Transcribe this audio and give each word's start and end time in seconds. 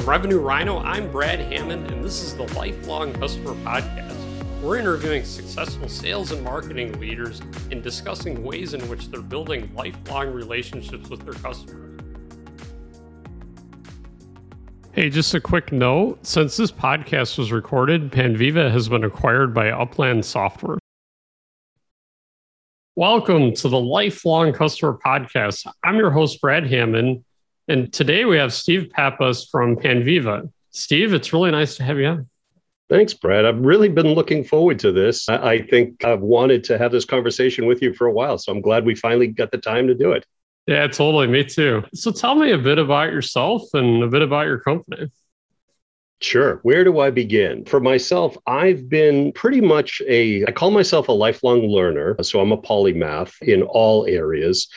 From 0.00 0.08
Revenue 0.08 0.38
Rhino, 0.38 0.78
I'm 0.78 1.12
Brad 1.12 1.40
Hammond, 1.40 1.90
and 1.90 2.02
this 2.02 2.22
is 2.22 2.34
the 2.34 2.44
Lifelong 2.54 3.12
Customer 3.12 3.52
Podcast. 3.56 4.16
We're 4.62 4.78
interviewing 4.78 5.24
successful 5.24 5.90
sales 5.90 6.32
and 6.32 6.42
marketing 6.42 6.98
leaders 6.98 7.42
and 7.70 7.82
discussing 7.82 8.42
ways 8.42 8.72
in 8.72 8.80
which 8.88 9.10
they're 9.10 9.20
building 9.20 9.70
lifelong 9.74 10.32
relationships 10.32 11.10
with 11.10 11.22
their 11.26 11.34
customers. 11.34 12.00
Hey, 14.92 15.10
just 15.10 15.34
a 15.34 15.40
quick 15.40 15.70
note 15.70 16.24
since 16.24 16.56
this 16.56 16.72
podcast 16.72 17.36
was 17.36 17.52
recorded, 17.52 18.10
Panviva 18.10 18.70
has 18.70 18.88
been 18.88 19.04
acquired 19.04 19.52
by 19.52 19.68
Upland 19.68 20.24
Software. 20.24 20.78
Welcome 22.96 23.52
to 23.56 23.68
the 23.68 23.78
Lifelong 23.78 24.54
Customer 24.54 24.98
Podcast. 25.04 25.70
I'm 25.84 25.96
your 25.96 26.10
host, 26.10 26.40
Brad 26.40 26.66
Hammond, 26.66 27.22
and 27.70 27.92
today 27.92 28.24
we 28.24 28.36
have 28.36 28.52
Steve 28.52 28.90
Pappas 28.90 29.48
from 29.48 29.76
Panviva. 29.76 30.50
Steve, 30.70 31.14
it's 31.14 31.32
really 31.32 31.52
nice 31.52 31.76
to 31.76 31.84
have 31.84 31.98
you 31.98 32.06
on. 32.06 32.28
Thanks, 32.88 33.14
Brad. 33.14 33.44
I've 33.44 33.60
really 33.60 33.88
been 33.88 34.08
looking 34.08 34.42
forward 34.42 34.80
to 34.80 34.90
this. 34.90 35.28
I 35.28 35.62
think 35.62 36.04
I've 36.04 36.20
wanted 36.20 36.64
to 36.64 36.78
have 36.78 36.90
this 36.90 37.04
conversation 37.04 37.66
with 37.66 37.80
you 37.80 37.94
for 37.94 38.08
a 38.08 38.12
while, 38.12 38.38
so 38.38 38.50
I'm 38.50 38.60
glad 38.60 38.84
we 38.84 38.96
finally 38.96 39.28
got 39.28 39.52
the 39.52 39.58
time 39.58 39.86
to 39.86 39.94
do 39.94 40.10
it. 40.10 40.26
Yeah, 40.66 40.88
totally. 40.88 41.28
Me 41.28 41.44
too. 41.44 41.84
So 41.94 42.10
tell 42.10 42.34
me 42.34 42.50
a 42.50 42.58
bit 42.58 42.78
about 42.78 43.12
yourself 43.12 43.62
and 43.72 44.02
a 44.02 44.08
bit 44.08 44.22
about 44.22 44.46
your 44.46 44.58
company. 44.58 45.08
Sure. 46.22 46.60
Where 46.62 46.84
do 46.84 47.00
I 47.00 47.10
begin? 47.10 47.64
For 47.64 47.80
myself, 47.80 48.36
I've 48.46 48.90
been 48.90 49.32
pretty 49.32 49.62
much 49.62 50.02
a, 50.06 50.44
I 50.44 50.52
call 50.52 50.70
myself 50.70 51.08
a 51.08 51.12
lifelong 51.12 51.62
learner. 51.62 52.16
So 52.22 52.40
I'm 52.40 52.52
a 52.52 52.58
polymath 52.58 53.40
in 53.40 53.62
all 53.62 54.06
areas. 54.06 54.68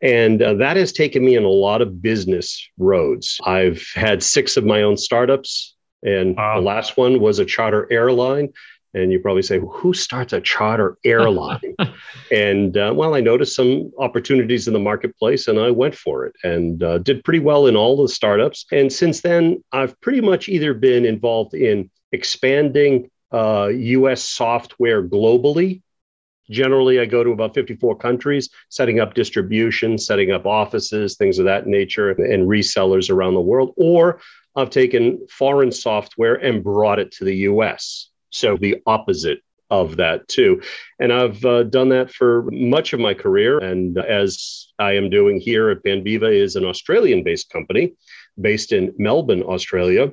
And 0.00 0.40
uh, 0.40 0.54
that 0.54 0.76
has 0.76 0.92
taken 0.92 1.24
me 1.24 1.34
in 1.34 1.42
a 1.42 1.48
lot 1.48 1.82
of 1.82 2.00
business 2.00 2.68
roads. 2.78 3.40
I've 3.44 3.84
had 3.94 4.22
six 4.22 4.56
of 4.56 4.64
my 4.64 4.82
own 4.82 4.96
startups. 4.96 5.74
And 6.04 6.36
wow. 6.36 6.56
the 6.56 6.66
last 6.66 6.96
one 6.96 7.20
was 7.20 7.40
a 7.40 7.44
charter 7.44 7.88
airline. 7.90 8.52
And 8.94 9.10
you 9.10 9.20
probably 9.20 9.42
say, 9.42 9.58
who 9.58 9.94
starts 9.94 10.32
a 10.32 10.40
charter 10.40 10.98
airline? 11.04 11.74
and 12.30 12.76
uh, 12.76 12.92
well, 12.94 13.14
I 13.14 13.20
noticed 13.20 13.56
some 13.56 13.90
opportunities 13.98 14.66
in 14.66 14.74
the 14.74 14.80
marketplace 14.80 15.48
and 15.48 15.58
I 15.58 15.70
went 15.70 15.94
for 15.94 16.26
it 16.26 16.34
and 16.44 16.82
uh, 16.82 16.98
did 16.98 17.24
pretty 17.24 17.38
well 17.38 17.66
in 17.66 17.76
all 17.76 18.00
the 18.00 18.08
startups. 18.08 18.66
And 18.70 18.92
since 18.92 19.22
then, 19.22 19.64
I've 19.72 19.98
pretty 20.02 20.20
much 20.20 20.48
either 20.48 20.74
been 20.74 21.06
involved 21.06 21.54
in 21.54 21.90
expanding 22.12 23.10
uh, 23.32 23.68
US 23.68 24.22
software 24.22 25.02
globally. 25.02 25.80
Generally, 26.50 27.00
I 27.00 27.06
go 27.06 27.24
to 27.24 27.30
about 27.30 27.54
54 27.54 27.96
countries, 27.96 28.50
setting 28.68 29.00
up 29.00 29.14
distribution, 29.14 29.96
setting 29.96 30.32
up 30.32 30.44
offices, 30.44 31.16
things 31.16 31.38
of 31.38 31.46
that 31.46 31.66
nature, 31.66 32.10
and 32.10 32.46
resellers 32.46 33.08
around 33.10 33.34
the 33.34 33.40
world. 33.40 33.72
Or 33.76 34.20
I've 34.54 34.68
taken 34.68 35.26
foreign 35.30 35.72
software 35.72 36.34
and 36.34 36.62
brought 36.62 36.98
it 36.98 37.10
to 37.12 37.24
the 37.24 37.36
US. 37.48 38.10
So 38.32 38.56
the 38.56 38.82
opposite 38.86 39.40
of 39.72 39.96
that 39.96 40.28
too. 40.28 40.60
And 41.00 41.12
I've 41.12 41.42
uh, 41.44 41.62
done 41.62 41.88
that 41.88 42.12
for 42.12 42.46
much 42.52 42.92
of 42.92 43.00
my 43.00 43.14
career. 43.14 43.58
And 43.58 43.98
as 43.98 44.68
I 44.78 44.92
am 44.92 45.08
doing 45.08 45.40
here 45.40 45.70
at 45.70 45.82
Panviva 45.82 46.30
is 46.30 46.56
an 46.56 46.64
Australian 46.64 47.22
based 47.22 47.48
company 47.48 47.94
based 48.40 48.72
in 48.72 48.94
Melbourne, 48.98 49.42
Australia. 49.42 50.12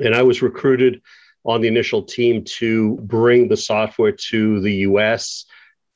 And 0.00 0.14
I 0.14 0.22
was 0.22 0.40
recruited 0.40 1.02
on 1.44 1.60
the 1.60 1.68
initial 1.68 2.02
team 2.02 2.42
to 2.44 2.96
bring 3.02 3.48
the 3.48 3.56
software 3.56 4.12
to 4.12 4.60
the 4.60 4.72
US, 4.88 5.44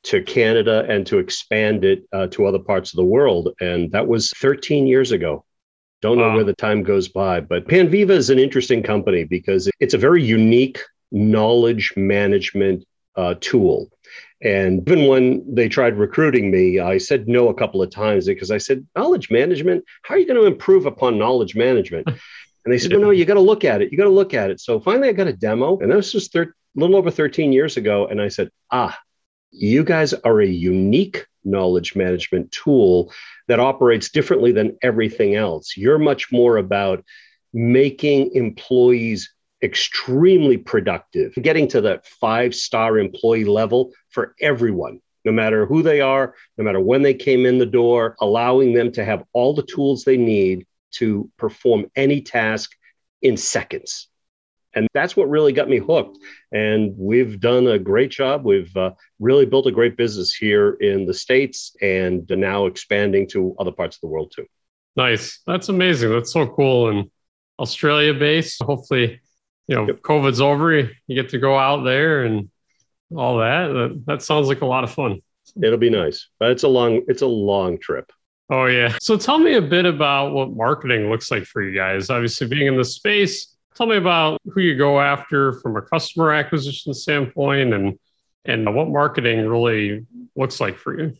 to 0.04 0.22
Canada, 0.22 0.84
and 0.88 1.06
to 1.06 1.18
expand 1.18 1.86
it 1.86 2.04
uh, 2.12 2.26
to 2.28 2.44
other 2.44 2.58
parts 2.58 2.92
of 2.92 2.98
the 2.98 3.04
world. 3.04 3.48
And 3.60 3.90
that 3.92 4.06
was 4.06 4.30
13 4.32 4.86
years 4.86 5.10
ago. 5.10 5.44
Don't 6.02 6.18
know 6.18 6.28
wow. 6.28 6.34
where 6.36 6.44
the 6.44 6.54
time 6.54 6.82
goes 6.82 7.08
by, 7.08 7.40
but 7.40 7.66
Panviva 7.66 8.10
is 8.10 8.30
an 8.30 8.38
interesting 8.38 8.82
company 8.82 9.24
because 9.24 9.68
it's 9.80 9.94
a 9.94 9.98
very 9.98 10.22
unique 10.22 10.80
knowledge 11.10 11.94
management 11.96 12.84
uh, 13.16 13.34
tool. 13.40 13.90
And 14.40 14.88
even 14.88 15.08
when 15.08 15.54
they 15.54 15.68
tried 15.68 15.96
recruiting 15.96 16.50
me, 16.50 16.78
I 16.78 16.98
said 16.98 17.26
no 17.26 17.48
a 17.48 17.54
couple 17.54 17.82
of 17.82 17.90
times 17.90 18.26
because 18.26 18.50
I 18.50 18.58
said, 18.58 18.86
knowledge 18.94 19.30
management, 19.30 19.84
how 20.02 20.14
are 20.14 20.18
you 20.18 20.26
going 20.26 20.40
to 20.40 20.46
improve 20.46 20.86
upon 20.86 21.18
knowledge 21.18 21.54
management? 21.54 22.08
And 22.64 22.74
they 22.74 22.78
said, 22.78 22.92
well, 22.92 23.00
no, 23.00 23.10
you 23.10 23.24
got 23.24 23.34
to 23.34 23.40
look 23.40 23.64
at 23.64 23.80
it. 23.80 23.90
You 23.90 23.96
got 23.96 24.04
to 24.04 24.10
look 24.10 24.34
at 24.34 24.50
it. 24.50 24.60
So 24.60 24.78
finally, 24.78 25.08
I 25.08 25.12
got 25.12 25.26
a 25.26 25.32
demo, 25.32 25.78
and 25.78 25.90
this 25.90 26.12
was 26.12 26.24
just 26.24 26.32
thir- 26.34 26.42
a 26.42 26.78
little 26.78 26.96
over 26.96 27.10
13 27.10 27.50
years 27.50 27.78
ago. 27.78 28.06
And 28.06 28.20
I 28.20 28.28
said, 28.28 28.50
ah, 28.70 28.98
you 29.50 29.84
guys 29.84 30.12
are 30.12 30.40
a 30.42 30.46
unique 30.46 31.26
knowledge 31.44 31.96
management 31.96 32.52
tool 32.52 33.10
that 33.46 33.58
operates 33.58 34.10
differently 34.10 34.52
than 34.52 34.76
everything 34.82 35.34
else. 35.34 35.78
You're 35.78 35.98
much 35.98 36.30
more 36.30 36.58
about 36.58 37.04
making 37.54 38.32
employees 38.34 39.32
extremely 39.62 40.56
productive, 40.56 41.34
getting 41.40 41.68
to 41.68 41.80
that 41.82 42.06
five 42.06 42.54
star 42.54 42.98
employee 42.98 43.44
level 43.44 43.92
for 44.10 44.34
everyone, 44.40 45.00
no 45.24 45.32
matter 45.32 45.66
who 45.66 45.82
they 45.82 46.00
are, 46.00 46.34
no 46.56 46.64
matter 46.64 46.80
when 46.80 47.02
they 47.02 47.14
came 47.14 47.46
in 47.46 47.58
the 47.58 47.66
door, 47.66 48.16
allowing 48.20 48.72
them 48.72 48.92
to 48.92 49.04
have 49.04 49.24
all 49.32 49.54
the 49.54 49.62
tools 49.62 50.04
they 50.04 50.16
need 50.16 50.66
to 50.90 51.30
perform 51.36 51.86
any 51.96 52.20
task 52.20 52.72
in 53.22 53.36
seconds. 53.36 54.08
And 54.74 54.86
that's 54.94 55.16
what 55.16 55.28
really 55.28 55.52
got 55.52 55.68
me 55.68 55.78
hooked. 55.78 56.18
And 56.52 56.94
we've 56.96 57.40
done 57.40 57.66
a 57.66 57.78
great 57.78 58.10
job. 58.10 58.44
We've 58.44 58.74
uh, 58.76 58.92
really 59.18 59.46
built 59.46 59.66
a 59.66 59.72
great 59.72 59.96
business 59.96 60.34
here 60.34 60.74
in 60.80 61.06
the 61.06 61.14
States 61.14 61.74
and 61.80 62.28
now 62.28 62.66
expanding 62.66 63.28
to 63.30 63.56
other 63.58 63.72
parts 63.72 63.96
of 63.96 64.02
the 64.02 64.08
world 64.08 64.32
too. 64.34 64.46
Nice. 64.94 65.40
That's 65.46 65.68
amazing. 65.68 66.10
That's 66.10 66.32
so 66.32 66.46
cool. 66.46 66.90
And 66.90 67.10
Australia 67.58 68.14
based. 68.14 68.62
Hopefully, 68.62 69.20
you 69.68 69.76
know, 69.76 69.86
yep. 69.86 70.00
COVID's 70.00 70.40
over, 70.40 70.74
you 70.74 70.90
get 71.08 71.28
to 71.30 71.38
go 71.38 71.56
out 71.56 71.84
there 71.84 72.24
and 72.24 72.50
all 73.14 73.38
that. 73.38 73.68
that. 73.68 74.02
That 74.06 74.22
sounds 74.22 74.48
like 74.48 74.62
a 74.62 74.66
lot 74.66 74.82
of 74.82 74.90
fun. 74.90 75.20
It'll 75.62 75.78
be 75.78 75.90
nice, 75.90 76.28
but 76.38 76.50
it's 76.50 76.62
a 76.62 76.68
long, 76.68 77.02
it's 77.06 77.22
a 77.22 77.26
long 77.26 77.78
trip. 77.78 78.10
Oh 78.50 78.64
yeah. 78.64 78.96
So 79.00 79.16
tell 79.16 79.38
me 79.38 79.54
a 79.54 79.62
bit 79.62 79.84
about 79.84 80.32
what 80.32 80.50
marketing 80.50 81.10
looks 81.10 81.30
like 81.30 81.44
for 81.44 81.62
you 81.62 81.74
guys. 81.74 82.08
Obviously, 82.08 82.46
being 82.46 82.66
in 82.66 82.76
the 82.76 82.84
space, 82.84 83.54
tell 83.74 83.86
me 83.86 83.96
about 83.96 84.40
who 84.50 84.62
you 84.62 84.76
go 84.76 85.00
after 85.00 85.54
from 85.60 85.76
a 85.76 85.82
customer 85.82 86.32
acquisition 86.32 86.94
standpoint, 86.94 87.74
and 87.74 87.98
and 88.46 88.74
what 88.74 88.88
marketing 88.88 89.46
really 89.46 90.06
looks 90.34 90.60
like 90.60 90.78
for 90.78 90.98
you. 90.98 91.14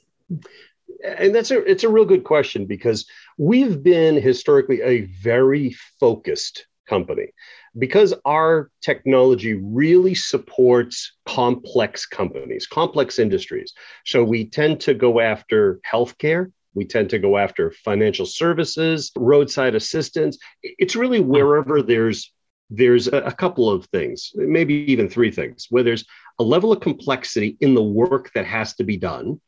And 1.05 1.35
that's 1.35 1.51
a 1.51 1.63
it's 1.71 1.85
a 1.85 1.89
real 1.89 2.07
good 2.07 2.25
question 2.25 2.65
because 2.65 3.07
we've 3.37 3.83
been 3.83 4.21
historically 4.21 4.81
a 4.81 5.03
very 5.23 5.77
focused 6.01 6.67
company 6.89 7.29
because 7.77 8.15
our 8.25 8.71
technology 8.81 9.55
really 9.55 10.15
supports 10.15 11.13
complex 11.27 12.07
companies, 12.07 12.67
complex 12.67 13.19
industries. 13.19 13.73
So 14.05 14.25
we 14.25 14.49
tend 14.49 14.81
to 14.83 14.95
go 14.95 15.21
after 15.21 15.81
healthcare. 15.91 16.53
We 16.75 16.85
tend 16.85 17.11
to 17.11 17.19
go 17.19 17.37
after 17.37 17.71
financial 17.71 18.27
services, 18.27 19.11
roadside 19.17 19.75
assistance. 19.75 20.39
It's 20.63 20.97
really 20.97 21.21
wherever 21.21 21.83
there's 21.83 22.33
there's 22.71 23.07
a, 23.09 23.33
couple 23.33 23.71
of 23.71 23.87
things, 23.87 24.31
maybe 24.35 24.75
even 24.93 25.09
three 25.09 25.31
things, 25.31 25.69
where 25.71 25.83
there's 25.83 26.05
a 26.39 26.43
level 26.43 26.71
of 26.71 26.81
complexity 26.81 27.57
in 27.61 27.75
the 27.75 27.83
work 27.83 28.31
that 28.35 28.45
has 28.45 28.75
to 28.75 28.85
be 28.85 28.99
done 28.99 29.41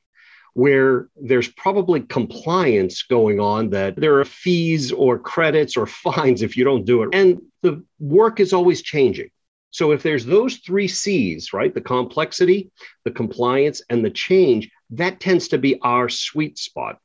where 0.55 1.09
there's 1.16 1.49
probably 1.49 2.00
compliance 2.00 3.03
going 3.03 3.41
on 3.41 3.71
that 3.71 3.97
there 3.97 4.19
are 4.19 4.25
fees 4.25 4.93
or 4.93 5.19
credits 5.19 5.77
or 5.77 5.87
fines 6.05 6.43
if 6.43 6.56
you 6.56 6.65
don't 6.65 6.84
do 6.84 7.03
it. 7.03 7.11
And 7.12 7.41
the 7.62 7.84
work 7.99 8.41
is 8.41 8.53
always 8.53 8.83
changing. 8.83 9.31
So 9.72 9.93
if 9.93 10.03
there's 10.03 10.27
those 10.27 10.56
three 10.56 10.88
C's, 10.88 11.53
right, 11.53 11.72
the 11.72 11.81
complexity, 11.81 12.71
the 13.05 13.12
compliance, 13.12 13.83
and 13.88 14.05
the 14.05 14.11
change, 14.11 14.69
that 14.91 15.21
tends 15.21 15.49
to 15.49 15.59
be 15.59 15.78
our 15.83 16.09
sweet 16.09 16.59
spot. 16.59 16.99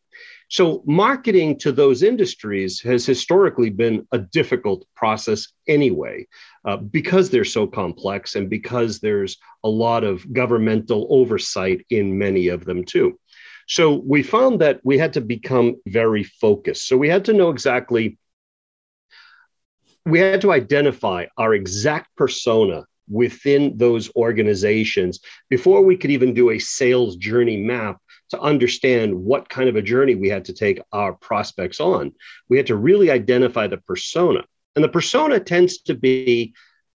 So 0.48 0.84
marketing 0.86 1.58
to 1.60 1.72
those 1.72 2.04
industries 2.04 2.80
has 2.82 3.06
historically 3.06 3.70
been 3.70 4.08
a 4.12 4.20
difficult 4.20 4.86
process 4.96 5.48
anyway, 5.68 6.28
uh, 6.66 6.78
because 6.78 7.30
they're 7.30 7.46
so 7.46 7.66
complex 7.66 8.36
and 8.36 8.50
because 8.50 9.00
there's 9.00 9.38
a 9.64 9.70
lot 9.70 10.04
of 10.04 10.32
governmental 10.34 11.08
oversight 11.10 11.86
in 11.90 12.18
many 12.18 12.48
of 12.50 12.66
them 12.66 12.84
too. 12.84 13.20
So 13.68 13.96
we 13.96 14.24
found 14.24 14.62
that 14.62 14.80
we 14.84 14.98
had 14.98 15.14
to 15.14 15.22
become 15.22 15.78
very 15.88 16.24
focused. 16.24 16.88
So 16.88 16.98
we 16.98 17.10
had 17.10 17.26
to 17.26 17.34
know 17.34 17.50
exactly, 17.50 18.18
we 20.06 20.20
had 20.20 20.42
to 20.42 20.52
identify 20.52 21.26
our 21.38 21.54
exact 21.54 22.16
persona 22.16 22.86
within 23.10 23.78
those 23.78 24.14
organizations 24.16 25.20
before 25.50 25.82
we 25.82 25.98
could 25.98 26.12
even 26.12 26.34
do 26.34 26.52
a 26.52 26.60
sales 26.60 27.16
journey 27.16 27.58
map 27.58 28.00
to 28.30 28.40
understand 28.40 29.14
what 29.14 29.50
kind 29.50 29.70
of 29.70 29.76
a 29.76 29.82
journey 29.82 30.16
we 30.16 30.30
had 30.30 30.46
to 30.46 30.54
take 30.54 30.82
our 30.92 31.14
prospects 31.14 31.80
on. 31.80 32.12
We 32.50 32.58
had 32.58 32.68
to 32.68 32.76
really 32.76 33.12
identify 33.12 33.68
the 33.68 33.78
persona. 33.78 34.44
And 34.76 34.84
the 34.84 34.90
persona 34.90 35.40
tends 35.40 35.80
to 35.84 35.94
be 35.94 36.54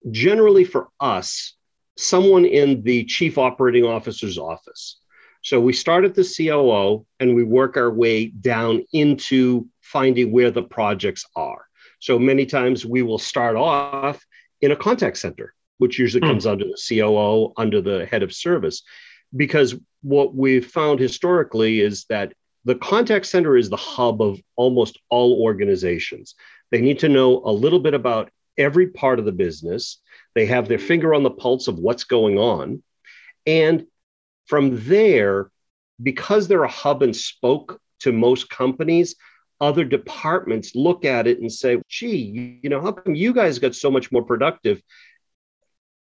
generally 0.09 0.63
for 0.63 0.89
us, 0.99 1.55
someone 1.97 2.45
in 2.45 2.83
the 2.83 3.05
chief 3.05 3.37
operating 3.37 3.85
officer's 3.85 4.37
office. 4.37 5.00
So 5.41 5.59
we 5.59 5.73
start 5.73 6.05
at 6.05 6.13
the 6.13 6.23
COO 6.23 7.05
and 7.19 7.35
we 7.35 7.43
work 7.43 7.77
our 7.77 7.91
way 7.91 8.27
down 8.27 8.83
into 8.93 9.67
finding 9.81 10.31
where 10.31 10.51
the 10.51 10.63
projects 10.63 11.25
are. 11.35 11.65
So 11.99 12.19
many 12.19 12.45
times 12.45 12.85
we 12.85 13.01
will 13.01 13.19
start 13.19 13.55
off 13.55 14.23
in 14.61 14.71
a 14.71 14.75
contact 14.75 15.17
center, 15.17 15.53
which 15.77 15.97
usually 15.99 16.21
hmm. 16.21 16.31
comes 16.31 16.45
under 16.45 16.65
the 16.65 16.79
COO, 16.87 17.53
under 17.57 17.81
the 17.81 18.05
head 18.05 18.23
of 18.23 18.33
service. 18.33 18.83
Because 19.35 19.75
what 20.01 20.35
we've 20.35 20.65
found 20.65 20.99
historically 20.99 21.79
is 21.79 22.05
that 22.09 22.33
the 22.65 22.75
contact 22.75 23.25
center 23.25 23.57
is 23.57 23.69
the 23.69 23.77
hub 23.77 24.21
of 24.21 24.39
almost 24.55 24.99
all 25.09 25.41
organizations. 25.41 26.35
They 26.69 26.81
need 26.81 26.99
to 26.99 27.09
know 27.09 27.41
a 27.43 27.51
little 27.51 27.79
bit 27.79 27.95
about 27.95 28.29
every 28.57 28.87
part 28.87 29.17
of 29.17 29.25
the 29.25 29.31
business. 29.31 29.99
They 30.35 30.45
have 30.45 30.67
their 30.67 30.79
finger 30.79 31.13
on 31.13 31.23
the 31.23 31.31
pulse 31.31 31.67
of 31.67 31.79
what's 31.79 32.03
going 32.03 32.37
on. 32.37 32.83
And 33.47 33.87
from 34.51 34.85
there, 34.85 35.49
because 36.03 36.49
they're 36.49 36.65
a 36.65 36.67
hub 36.67 37.03
and 37.03 37.15
spoke 37.15 37.79
to 38.01 38.11
most 38.11 38.49
companies, 38.49 39.15
other 39.61 39.85
departments 39.85 40.75
look 40.75 41.05
at 41.05 41.25
it 41.25 41.39
and 41.39 41.49
say, 41.49 41.79
gee, 41.87 42.59
you 42.61 42.69
know, 42.69 42.81
how 42.81 42.91
come 42.91 43.15
you 43.15 43.33
guys 43.33 43.59
got 43.59 43.75
so 43.75 43.89
much 43.89 44.11
more 44.11 44.23
productive? 44.23 44.81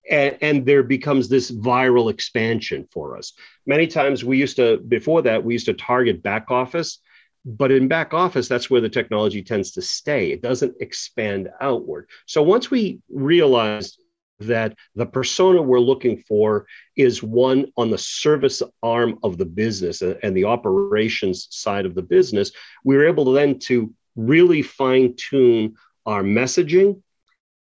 And, 0.07 0.37
and, 0.41 0.63
there 0.63 0.83
becomes 0.83 1.27
this 1.27 1.49
viral 1.49 2.11
expansion 2.11 2.87
for 2.91 3.17
us. 3.17 3.33
Many 3.65 3.87
times 3.87 4.23
we 4.23 4.37
used 4.37 4.57
to, 4.57 4.77
before 4.77 5.23
that, 5.23 5.43
we 5.43 5.53
used 5.53 5.65
to 5.65 5.73
target 5.73 6.21
back 6.21 6.51
office, 6.51 6.99
but 7.45 7.71
in 7.71 7.87
back 7.87 8.13
office, 8.13 8.47
that's 8.47 8.69
where 8.69 8.81
the 8.81 8.89
technology 8.89 9.41
tends 9.41 9.71
to 9.71 9.81
stay. 9.81 10.31
It 10.31 10.43
doesn't 10.43 10.75
expand 10.81 11.49
outward. 11.59 12.09
So 12.27 12.43
once 12.43 12.69
we 12.69 12.99
realized 13.09 13.99
that 14.39 14.75
the 14.95 15.05
persona 15.05 15.61
we're 15.61 15.79
looking 15.79 16.17
for 16.17 16.67
is 16.95 17.23
one 17.23 17.65
on 17.77 17.89
the 17.89 17.97
service 17.97 18.61
arm 18.83 19.17
of 19.23 19.37
the 19.37 19.45
business 19.45 20.01
and 20.01 20.35
the 20.35 20.43
operations 20.43 21.47
side 21.51 21.85
of 21.85 21.95
the 21.95 22.01
business, 22.01 22.51
we 22.83 22.95
were 22.95 23.07
able 23.07 23.31
then 23.31 23.59
to 23.59 23.93
really 24.15 24.61
fine 24.61 25.15
tune 25.15 25.75
our 26.05 26.23
messaging 26.23 27.01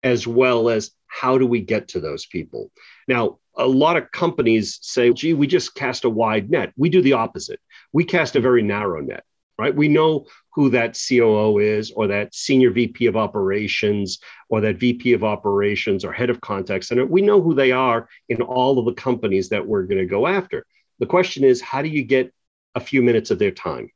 as 0.03 0.27
well 0.27 0.69
as 0.69 0.91
how 1.07 1.37
do 1.37 1.45
we 1.45 1.61
get 1.61 1.87
to 1.89 1.99
those 1.99 2.25
people. 2.25 2.71
Now, 3.07 3.39
a 3.55 3.67
lot 3.67 3.97
of 3.97 4.11
companies 4.11 4.79
say, 4.81 5.13
gee, 5.13 5.33
we 5.33 5.45
just 5.45 5.75
cast 5.75 6.05
a 6.05 6.09
wide 6.09 6.49
net. 6.49 6.73
We 6.75 6.89
do 6.89 7.01
the 7.01 7.13
opposite. 7.13 7.59
We 7.91 8.03
cast 8.03 8.35
a 8.35 8.41
very 8.41 8.63
narrow 8.63 8.99
net 9.01 9.23
right? 9.63 9.75
We 9.75 9.87
know 9.87 10.25
who 10.51 10.69
that 10.69 10.99
COO 11.07 11.57
is, 11.59 11.91
or 11.95 12.07
that 12.07 12.35
senior 12.35 12.69
VP 12.69 13.05
of 13.05 13.15
operations, 13.15 14.19
or 14.49 14.59
that 14.61 14.75
VP 14.77 15.13
of 15.13 15.23
operations, 15.23 16.03
or 16.03 16.11
head 16.11 16.29
of 16.29 16.41
contact 16.41 16.83
center. 16.83 17.05
We 17.05 17.21
know 17.21 17.41
who 17.41 17.55
they 17.55 17.71
are 17.71 18.09
in 18.27 18.41
all 18.41 18.77
of 18.77 18.85
the 18.85 19.01
companies 19.01 19.49
that 19.49 19.65
we're 19.65 19.83
going 19.83 19.99
to 20.01 20.05
go 20.05 20.27
after. 20.27 20.65
The 20.99 21.05
question 21.05 21.45
is, 21.45 21.61
how 21.61 21.81
do 21.81 21.87
you 21.87 22.03
get 22.03 22.33
a 22.75 22.81
few 22.81 23.01
minutes 23.01 23.31
of 23.31 23.39
their 23.39 23.51
time? 23.51 23.89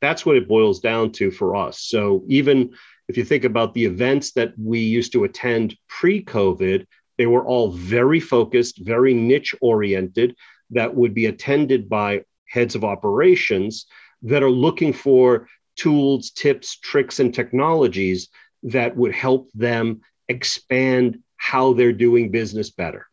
That's 0.00 0.26
what 0.26 0.36
it 0.36 0.48
boils 0.48 0.80
down 0.80 1.12
to 1.12 1.30
for 1.30 1.54
us. 1.54 1.80
So 1.80 2.24
even 2.28 2.74
if 3.08 3.16
you 3.16 3.24
think 3.24 3.44
about 3.44 3.72
the 3.72 3.84
events 3.84 4.32
that 4.32 4.52
we 4.58 4.80
used 4.80 5.12
to 5.12 5.24
attend 5.24 5.76
pre 5.88 6.24
COVID, 6.24 6.86
they 7.18 7.26
were 7.26 7.46
all 7.46 7.70
very 7.70 8.20
focused, 8.20 8.84
very 8.84 9.14
niche 9.14 9.54
oriented, 9.60 10.34
that 10.70 10.92
would 10.92 11.14
be 11.14 11.26
attended 11.26 11.88
by 11.88 12.22
heads 12.48 12.74
of 12.74 12.84
operations 12.84 13.86
that 14.22 14.42
are 14.42 14.50
looking 14.50 14.92
for 14.92 15.48
tools, 15.76 16.30
tips, 16.30 16.78
tricks, 16.78 17.20
and 17.20 17.34
technologies 17.34 18.28
that 18.62 18.96
would 18.96 19.12
help 19.12 19.50
them 19.54 20.00
expand 20.28 21.20
how 21.36 21.72
they're 21.72 21.92
doing 21.92 22.30
business 22.30 22.70
better. 22.70 23.06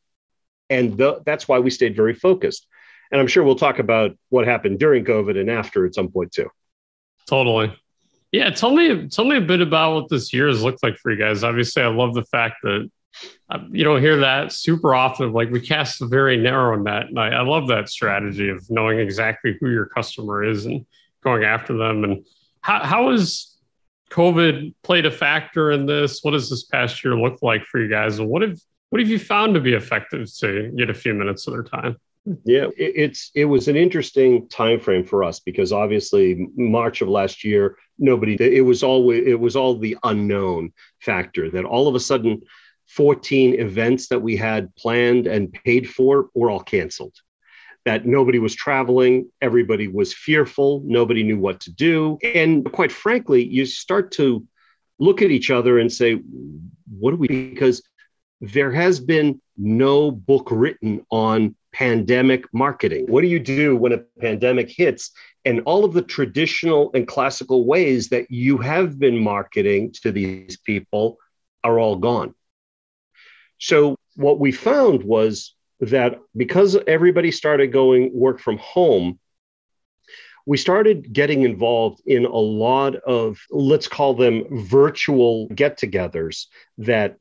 And 0.70 0.98
the, 0.98 1.22
that's 1.26 1.48
why 1.48 1.60
we 1.60 1.70
stayed 1.70 1.96
very 1.96 2.14
focused. 2.14 2.66
And 3.12 3.22
I'm 3.22 3.28
sure 3.28 3.44
we'll 3.44 3.56
talk 3.56 3.80
about 3.80 4.18
what 4.30 4.48
happened 4.48 4.80
during 4.80 5.06
COVID 5.06 5.40
and 5.40 5.50
after 5.50 5.86
at 5.86 5.94
some 5.94 6.10
point 6.10 6.32
too. 6.32 6.50
Totally. 7.28 7.76
Yeah, 8.32 8.50
tell 8.50 8.72
me 8.72 9.08
tell 9.10 9.26
me 9.26 9.38
a 9.38 9.42
bit 9.42 9.62
about 9.62 9.94
what 9.94 10.10
this 10.10 10.34
year 10.34 10.48
has 10.48 10.64
looked 10.64 10.82
like 10.82 10.98
for 10.98 11.12
you 11.12 11.20
guys. 11.20 11.44
Obviously, 11.44 11.84
I 11.84 11.88
love 11.88 12.16
the 12.16 12.26
fact 12.26 12.56
that 12.64 12.90
Uh, 13.50 13.60
you 13.72 13.84
don't 13.84 14.02
hear 14.02 14.18
that 14.18 14.52
super 14.52 14.96
often. 14.96 15.34
Like 15.34 15.52
we 15.52 15.62
cast 15.62 16.02
a 16.02 16.08
very 16.08 16.38
narrow 16.38 16.76
net, 16.76 17.08
and 17.08 17.20
I, 17.20 17.30
I 17.30 17.42
love 17.42 17.68
that 17.68 17.90
strategy 17.90 18.50
of 18.50 18.66
knowing 18.70 19.00
exactly 19.00 19.58
who 19.60 19.70
your 19.70 19.86
customer 19.86 20.44
is 20.44 20.66
and 20.66 20.86
going 21.24 21.44
after 21.44 21.78
them. 21.78 22.04
And 22.04 22.26
how 22.62 22.84
how 22.84 23.12
has 23.12 23.56
COVID 24.12 24.74
played 24.84 25.06
a 25.06 25.12
factor 25.12 25.72
in 25.72 25.86
this? 25.86 26.24
What 26.24 26.32
does 26.32 26.50
this 26.50 26.66
past 26.66 27.04
year 27.04 27.16
look 27.16 27.42
like 27.42 27.64
for 27.66 27.82
you 27.82 27.90
guys? 27.90 28.20
And 28.20 28.30
what 28.30 28.42
have 28.42 28.60
what 28.90 29.00
have 29.00 29.10
you 29.10 29.20
found 29.20 29.56
to 29.56 29.60
be 29.60 29.74
effective 29.74 30.32
to 30.38 30.72
get 30.78 30.90
a 30.90 30.94
few 30.94 31.14
minutes 31.14 31.48
of 31.48 31.54
their 31.54 31.64
time? 31.64 31.98
Yeah, 32.46 32.68
it, 32.78 32.94
it's 32.96 33.32
it 33.36 33.46
was 33.46 33.68
an 33.68 33.76
interesting 33.76 34.48
time 34.48 34.80
frame 34.80 35.04
for 35.04 35.24
us 35.24 35.40
because 35.40 35.74
obviously 35.74 36.48
March 36.56 37.02
of 37.02 37.10
last 37.10 37.44
year, 37.44 37.78
nobody 37.98 38.38
it 38.40 38.62
was 38.62 38.84
always 38.84 39.26
it 39.28 39.40
was 39.40 39.56
all 39.56 39.78
the 39.78 39.98
unknown 40.04 40.72
factor 41.02 41.50
that 41.50 41.66
all 41.66 41.88
of 41.88 41.96
a 41.96 42.00
sudden 42.00 42.42
14 42.96 43.60
events 43.60 44.08
that 44.08 44.20
we 44.20 44.36
had 44.36 44.76
planned 44.76 45.28
and 45.28 45.52
paid 45.52 45.90
for 45.90 46.30
were 46.34 46.50
all 46.50 46.62
canceled 46.62 47.16
that 47.86 48.06
nobody 48.06 48.40
was 48.40 48.56
traveling, 48.56 49.30
everybody 49.42 49.90
was 49.90 50.14
fearful, 50.14 50.82
nobody 50.86 51.22
knew 51.22 51.38
what 51.38 51.60
to 51.60 51.70
do. 51.70 52.18
And 52.24 52.64
quite 52.72 52.94
frankly, 52.94 53.44
you 53.44 53.66
start 53.66 54.12
to 54.14 54.48
look 55.00 55.22
at 55.22 55.32
each 55.32 55.52
other 55.52 55.80
and 55.80 55.92
say, 55.92 56.14
what 56.98 57.12
do 57.12 57.18
we 57.18 57.28
because 57.28 57.84
there 58.40 58.72
has 58.72 59.00
been 59.00 59.42
no 59.58 60.12
book 60.12 60.48
written 60.52 61.06
on 61.10 61.56
pandemic 61.74 62.46
marketing. 62.54 63.06
What 63.08 63.22
do 63.22 63.28
you 63.28 63.40
do 63.40 63.76
when 63.76 63.94
a 63.94 63.98
pandemic 64.20 64.70
hits 64.70 65.12
and 65.44 65.62
all 65.66 65.84
of 65.84 65.94
the 65.94 66.02
traditional 66.02 66.92
and 66.94 67.08
classical 67.08 67.66
ways 67.66 68.10
that 68.10 68.30
you 68.30 68.58
have 68.60 69.00
been 69.00 69.18
marketing 69.18 69.94
to 70.04 70.12
these 70.12 70.58
people 70.58 71.18
are 71.64 71.80
all 71.80 71.96
gone? 71.96 72.36
So, 73.60 73.96
what 74.16 74.40
we 74.40 74.52
found 74.52 75.04
was 75.04 75.56
that 75.80 76.20
because 76.36 76.78
everybody 76.88 77.32
started 77.32 77.72
going 77.72 78.12
work 78.14 78.40
from 78.40 78.58
home, 78.58 79.20
we 80.46 80.58
started 80.58 81.14
getting 81.14 81.44
involved 81.44 82.02
in 82.06 82.26
a 82.26 82.36
lot 82.36 82.96
of, 82.96 83.40
let's 83.50 83.88
call 83.88 84.14
them 84.14 84.44
virtual 84.66 85.48
get 85.50 85.80
togethers 85.80 86.48
that 86.80 87.18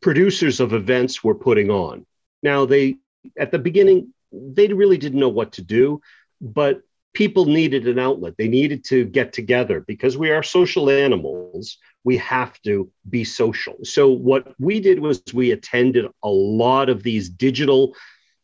producers 0.00 0.60
of 0.60 0.72
events 0.72 1.22
were 1.22 1.34
putting 1.34 1.70
on. 1.70 2.06
Now, 2.42 2.64
they, 2.64 2.96
at 3.38 3.50
the 3.50 3.58
beginning, 3.58 4.14
they 4.32 4.68
really 4.68 4.98
didn't 4.98 5.20
know 5.20 5.28
what 5.28 5.52
to 5.52 5.62
do, 5.62 6.00
but 6.40 6.80
people 7.12 7.46
needed 7.46 7.86
an 7.88 7.98
outlet. 7.98 8.34
They 8.38 8.48
needed 8.48 8.84
to 8.86 9.04
get 9.04 9.32
together 9.32 9.80
because 9.80 10.16
we 10.16 10.30
are 10.30 10.42
social 10.42 10.88
animals 10.88 11.78
we 12.04 12.16
have 12.18 12.60
to 12.62 12.90
be 13.08 13.24
social. 13.24 13.76
So, 13.82 14.10
what 14.10 14.54
we 14.58 14.80
did 14.80 14.98
was 15.00 15.22
we 15.34 15.50
attended 15.50 16.06
a 16.22 16.28
lot 16.28 16.88
of 16.88 17.02
these 17.02 17.28
digital 17.28 17.94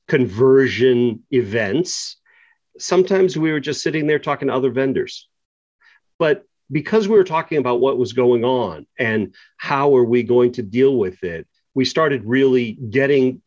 conversion 0.09 1.23
events. 1.31 2.17
Sometimes 2.79 3.37
we 3.37 3.53
were 3.53 3.61
just 3.61 3.83
sitting 3.83 4.07
there 4.07 4.19
talking 4.19 4.49
to 4.49 4.55
other 4.55 4.71
vendors. 4.71 5.29
But 6.19 6.45
because 6.71 7.09
we 7.09 7.17
were 7.17 7.25
talking 7.25 7.59
about 7.59 7.81
what 7.81 7.99
was 7.99 8.13
going 8.13 8.45
on 8.45 8.87
and 8.99 9.35
how 9.57 9.97
are 9.97 10.05
we 10.05 10.23
going 10.23 10.53
to 10.53 10.63
deal 10.63 10.97
with 10.97 11.23
it, 11.23 11.47
we 11.75 11.85
started 11.85 12.25
really 12.25 12.73
getting 12.73 13.43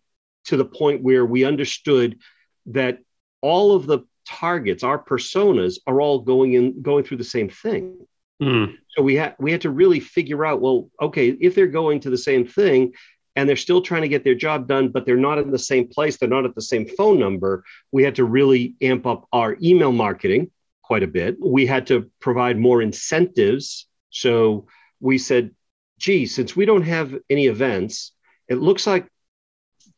to 0.45 0.57
the 0.57 0.65
point 0.65 1.03
where 1.03 1.25
we 1.25 1.43
understood 1.43 2.19
that 2.67 2.99
all 3.41 3.75
of 3.75 3.85
the 3.85 3.99
targets, 4.27 4.83
our 4.83 5.01
personas, 5.01 5.77
are 5.87 6.01
all 6.01 6.19
going 6.19 6.53
in 6.53 6.81
going 6.81 7.03
through 7.03 7.17
the 7.17 7.23
same 7.23 7.49
thing. 7.49 8.06
Mm. 8.41 8.77
So 8.89 9.01
we 9.01 9.15
had 9.15 9.35
we 9.39 9.51
had 9.51 9.61
to 9.61 9.69
really 9.69 9.99
figure 9.99 10.45
out, 10.45 10.61
well, 10.61 10.89
okay, 11.01 11.29
if 11.29 11.55
they're 11.55 11.67
going 11.67 11.99
to 12.01 12.09
the 12.09 12.17
same 12.17 12.45
thing 12.45 12.93
and 13.35 13.47
they're 13.47 13.55
still 13.55 13.81
trying 13.81 14.01
to 14.01 14.07
get 14.07 14.23
their 14.23 14.35
job 14.35 14.67
done, 14.67 14.89
but 14.89 15.05
they're 15.05 15.15
not 15.15 15.37
in 15.37 15.51
the 15.51 15.59
same 15.59 15.87
place, 15.87 16.17
they're 16.17 16.29
not 16.29 16.45
at 16.45 16.55
the 16.55 16.61
same 16.61 16.87
phone 16.87 17.19
number, 17.19 17.63
we 17.91 18.03
had 18.03 18.15
to 18.15 18.25
really 18.25 18.75
amp 18.81 19.05
up 19.05 19.27
our 19.31 19.57
email 19.61 19.91
marketing 19.91 20.51
quite 20.81 21.03
a 21.03 21.07
bit. 21.07 21.37
We 21.39 21.65
had 21.65 21.87
to 21.87 22.09
provide 22.19 22.57
more 22.57 22.81
incentives. 22.81 23.87
So 24.09 24.67
we 24.99 25.17
said, 25.17 25.51
gee, 25.99 26.25
since 26.25 26.55
we 26.55 26.65
don't 26.65 26.83
have 26.83 27.15
any 27.29 27.47
events, 27.47 28.13
it 28.47 28.55
looks 28.55 28.87
like 28.87 29.07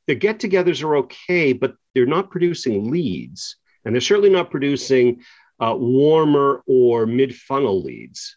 the 0.07 0.15
get 0.15 0.39
togethers 0.39 0.83
are 0.83 0.97
okay, 0.97 1.53
but 1.53 1.75
they're 1.93 2.05
not 2.05 2.31
producing 2.31 2.89
leads. 2.89 3.57
And 3.85 3.93
they're 3.93 4.01
certainly 4.01 4.29
not 4.29 4.51
producing 4.51 5.21
uh, 5.59 5.75
warmer 5.77 6.63
or 6.67 7.05
mid 7.05 7.35
funnel 7.35 7.81
leads, 7.81 8.35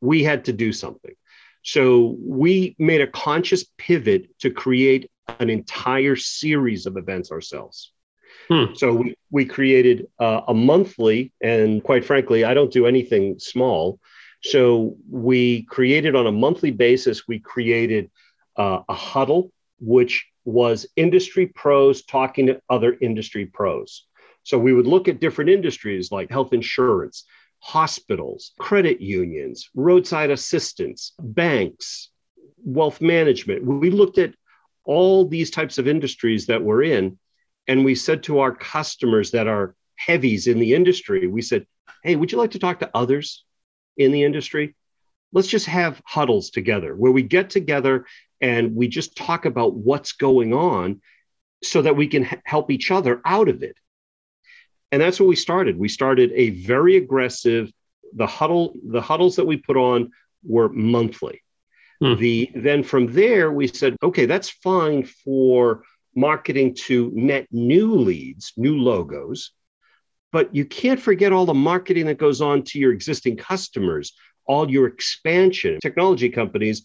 we 0.00 0.22
had 0.22 0.44
to 0.46 0.52
do 0.52 0.72
something. 0.72 1.14
So 1.62 2.16
we 2.20 2.76
made 2.78 3.00
a 3.00 3.06
conscious 3.06 3.64
pivot 3.76 4.28
to 4.40 4.50
create 4.50 5.10
an 5.40 5.50
entire 5.50 6.16
series 6.16 6.86
of 6.86 6.96
events 6.96 7.32
ourselves. 7.32 7.92
Hmm. 8.48 8.74
So 8.74 8.92
we, 8.94 9.16
we 9.30 9.44
created 9.44 10.06
uh, 10.20 10.42
a 10.46 10.54
monthly, 10.54 11.32
and 11.40 11.82
quite 11.82 12.04
frankly, 12.04 12.44
I 12.44 12.54
don't 12.54 12.72
do 12.72 12.86
anything 12.86 13.38
small. 13.38 13.98
So 14.42 14.96
we 15.10 15.62
created 15.64 16.14
on 16.14 16.26
a 16.26 16.32
monthly 16.32 16.70
basis, 16.70 17.26
we 17.26 17.40
created 17.40 18.10
uh, 18.56 18.80
a 18.88 18.94
huddle, 18.94 19.50
which 19.80 20.26
was 20.44 20.86
industry 20.94 21.46
pros 21.46 22.04
talking 22.04 22.46
to 22.46 22.60
other 22.70 22.96
industry 23.00 23.46
pros. 23.46 24.06
So 24.46 24.60
we 24.60 24.72
would 24.72 24.86
look 24.86 25.08
at 25.08 25.18
different 25.18 25.50
industries 25.50 26.12
like 26.12 26.30
health 26.30 26.52
insurance, 26.52 27.24
hospitals, 27.58 28.52
credit 28.60 29.00
unions, 29.00 29.68
roadside 29.74 30.30
assistance, 30.30 31.14
banks, 31.18 32.10
wealth 32.64 33.00
management. 33.00 33.64
We 33.64 33.90
looked 33.90 34.18
at 34.18 34.34
all 34.84 35.26
these 35.26 35.50
types 35.50 35.78
of 35.78 35.88
industries 35.88 36.46
that 36.46 36.62
we're 36.62 36.84
in, 36.84 37.18
and 37.66 37.84
we 37.84 37.96
said 37.96 38.22
to 38.22 38.38
our 38.38 38.54
customers 38.54 39.32
that 39.32 39.48
are 39.48 39.74
heavies 39.96 40.46
in 40.46 40.60
the 40.60 40.74
industry, 40.74 41.26
we 41.26 41.42
said, 41.42 41.66
Hey, 42.04 42.14
would 42.14 42.30
you 42.30 42.38
like 42.38 42.52
to 42.52 42.60
talk 42.60 42.78
to 42.78 42.90
others 42.94 43.44
in 43.96 44.12
the 44.12 44.22
industry? 44.22 44.76
Let's 45.32 45.48
just 45.48 45.66
have 45.66 46.00
huddles 46.04 46.50
together 46.50 46.94
where 46.94 47.10
we 47.10 47.24
get 47.24 47.50
together 47.50 48.06
and 48.40 48.76
we 48.76 48.86
just 48.86 49.16
talk 49.16 49.44
about 49.44 49.74
what's 49.74 50.12
going 50.12 50.54
on 50.54 51.00
so 51.64 51.82
that 51.82 51.96
we 51.96 52.06
can 52.06 52.28
help 52.44 52.70
each 52.70 52.92
other 52.92 53.20
out 53.24 53.48
of 53.48 53.64
it. 53.64 53.76
And 54.92 55.02
that's 55.02 55.18
what 55.18 55.28
we 55.28 55.36
started. 55.36 55.78
We 55.78 55.88
started 55.88 56.32
a 56.34 56.50
very 56.50 56.96
aggressive 56.96 57.72
the 58.14 58.26
huddle 58.26 58.74
the 58.84 59.00
huddles 59.00 59.36
that 59.36 59.46
we 59.46 59.56
put 59.56 59.76
on 59.76 60.10
were 60.44 60.68
monthly. 60.68 61.42
Hmm. 62.00 62.14
The 62.16 62.50
then 62.54 62.82
from 62.82 63.12
there 63.12 63.52
we 63.52 63.68
said 63.68 63.96
okay, 64.02 64.26
that's 64.26 64.50
fine 64.50 65.04
for 65.04 65.82
marketing 66.14 66.74
to 66.86 67.10
net 67.14 67.46
new 67.50 67.94
leads, 67.94 68.52
new 68.56 68.78
logos. 68.78 69.52
But 70.32 70.54
you 70.54 70.64
can't 70.64 71.00
forget 71.00 71.32
all 71.32 71.46
the 71.46 71.54
marketing 71.54 72.06
that 72.06 72.18
goes 72.18 72.40
on 72.40 72.62
to 72.64 72.78
your 72.78 72.92
existing 72.92 73.36
customers, 73.36 74.12
all 74.44 74.70
your 74.70 74.86
expansion. 74.86 75.78
Technology 75.80 76.28
companies 76.28 76.82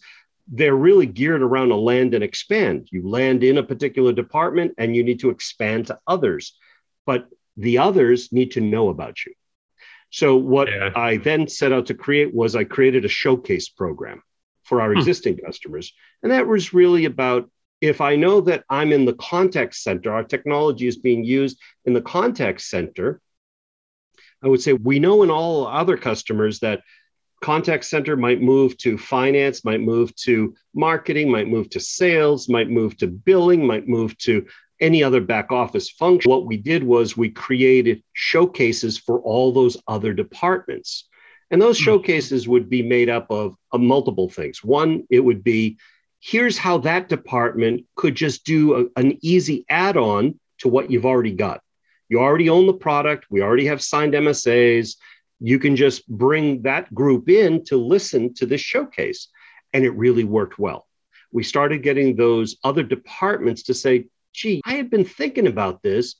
they're 0.48 0.74
really 0.74 1.06
geared 1.06 1.40
around 1.40 1.70
a 1.70 1.76
land 1.76 2.14
and 2.14 2.24
expand. 2.24 2.88
You 2.90 3.08
land 3.08 3.44
in 3.44 3.58
a 3.58 3.62
particular 3.62 4.12
department 4.12 4.74
and 4.76 4.94
you 4.94 5.04
need 5.04 5.20
to 5.20 5.30
expand 5.30 5.86
to 5.86 5.98
others, 6.06 6.58
but 7.06 7.28
the 7.56 7.78
others 7.78 8.32
need 8.32 8.52
to 8.52 8.60
know 8.60 8.88
about 8.88 9.24
you. 9.24 9.32
So, 10.10 10.36
what 10.36 10.68
yeah. 10.68 10.90
I 10.94 11.16
then 11.16 11.48
set 11.48 11.72
out 11.72 11.86
to 11.86 11.94
create 11.94 12.34
was 12.34 12.54
I 12.54 12.64
created 12.64 13.04
a 13.04 13.08
showcase 13.08 13.68
program 13.68 14.22
for 14.62 14.80
our 14.80 14.92
hmm. 14.92 14.98
existing 14.98 15.38
customers. 15.38 15.92
And 16.22 16.32
that 16.32 16.46
was 16.46 16.74
really 16.74 17.06
about 17.06 17.50
if 17.80 18.00
I 18.00 18.14
know 18.14 18.40
that 18.42 18.64
I'm 18.70 18.92
in 18.92 19.04
the 19.04 19.14
contact 19.14 19.74
center, 19.74 20.12
our 20.12 20.22
technology 20.22 20.86
is 20.86 20.98
being 20.98 21.24
used 21.24 21.58
in 21.84 21.94
the 21.94 22.00
contact 22.00 22.60
center, 22.60 23.20
I 24.42 24.48
would 24.48 24.62
say 24.62 24.72
we 24.72 24.98
know 24.98 25.22
in 25.22 25.30
all 25.30 25.66
other 25.66 25.96
customers 25.96 26.60
that 26.60 26.82
contact 27.42 27.84
center 27.84 28.16
might 28.16 28.40
move 28.40 28.76
to 28.78 28.96
finance, 28.96 29.64
might 29.64 29.80
move 29.80 30.14
to 30.16 30.54
marketing, 30.74 31.30
might 31.30 31.48
move 31.48 31.70
to 31.70 31.80
sales, 31.80 32.48
might 32.48 32.70
move 32.70 32.96
to 32.98 33.08
billing, 33.08 33.66
might 33.66 33.88
move 33.88 34.16
to 34.18 34.46
any 34.82 35.02
other 35.02 35.20
back 35.20 35.50
office 35.50 35.90
function. 35.90 36.30
What 36.30 36.46
we 36.46 36.56
did 36.56 36.82
was 36.82 37.16
we 37.16 37.30
created 37.30 38.02
showcases 38.12 38.98
for 38.98 39.20
all 39.20 39.52
those 39.52 39.76
other 39.86 40.12
departments. 40.12 41.08
And 41.50 41.60
those 41.60 41.78
hmm. 41.78 41.84
showcases 41.84 42.48
would 42.48 42.68
be 42.68 42.82
made 42.82 43.08
up 43.08 43.30
of, 43.30 43.54
of 43.72 43.80
multiple 43.80 44.28
things. 44.28 44.62
One, 44.62 45.04
it 45.10 45.20
would 45.20 45.42
be 45.42 45.78
here's 46.20 46.58
how 46.58 46.78
that 46.78 47.08
department 47.08 47.84
could 47.96 48.14
just 48.14 48.44
do 48.44 48.74
a, 48.76 49.00
an 49.00 49.18
easy 49.22 49.64
add 49.68 49.96
on 49.96 50.38
to 50.58 50.68
what 50.68 50.90
you've 50.90 51.06
already 51.06 51.32
got. 51.32 51.60
You 52.08 52.20
already 52.20 52.50
own 52.50 52.66
the 52.66 52.74
product, 52.74 53.26
we 53.30 53.40
already 53.40 53.66
have 53.66 53.82
signed 53.82 54.12
MSAs 54.12 54.96
you 55.44 55.58
can 55.58 55.74
just 55.74 56.08
bring 56.08 56.62
that 56.62 56.94
group 56.94 57.28
in 57.28 57.64
to 57.64 57.76
listen 57.76 58.32
to 58.34 58.46
this 58.46 58.60
showcase. 58.60 59.26
And 59.72 59.84
it 59.84 59.90
really 59.90 60.22
worked 60.22 60.58
well. 60.58 60.86
We 61.32 61.42
started 61.42 61.82
getting 61.82 62.14
those 62.14 62.56
other 62.62 62.84
departments 62.84 63.64
to 63.64 63.74
say, 63.74 64.06
gee, 64.32 64.60
I 64.64 64.74
had 64.74 64.90
been 64.90 65.04
thinking 65.04 65.46
about 65.46 65.82
this, 65.82 66.16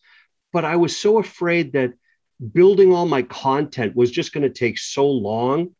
but 0.52 0.64
I 0.64 0.76
was 0.76 0.96
so 0.96 1.18
afraid 1.18 1.72
that 1.72 1.92
building 2.52 2.92
all 2.92 3.06
my 3.06 3.22
content 3.22 3.94
was 3.94 4.10
just 4.10 4.32
going 4.32 4.42
to 4.42 4.50
take 4.50 4.78
so 4.78 5.08
long. 5.08 5.74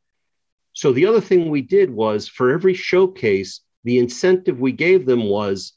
So 0.73 0.93
the 0.93 1.07
other 1.07 1.21
thing 1.21 1.51
we 1.51 1.63
did 1.63 1.91
was 1.91 2.29
for 2.29 2.53
every 2.53 2.75
showcase, 2.75 3.61
the 3.85 3.99
incentive 3.99 4.61
we 4.61 4.73
gave 4.73 5.07
them 5.07 5.25
was 5.25 5.73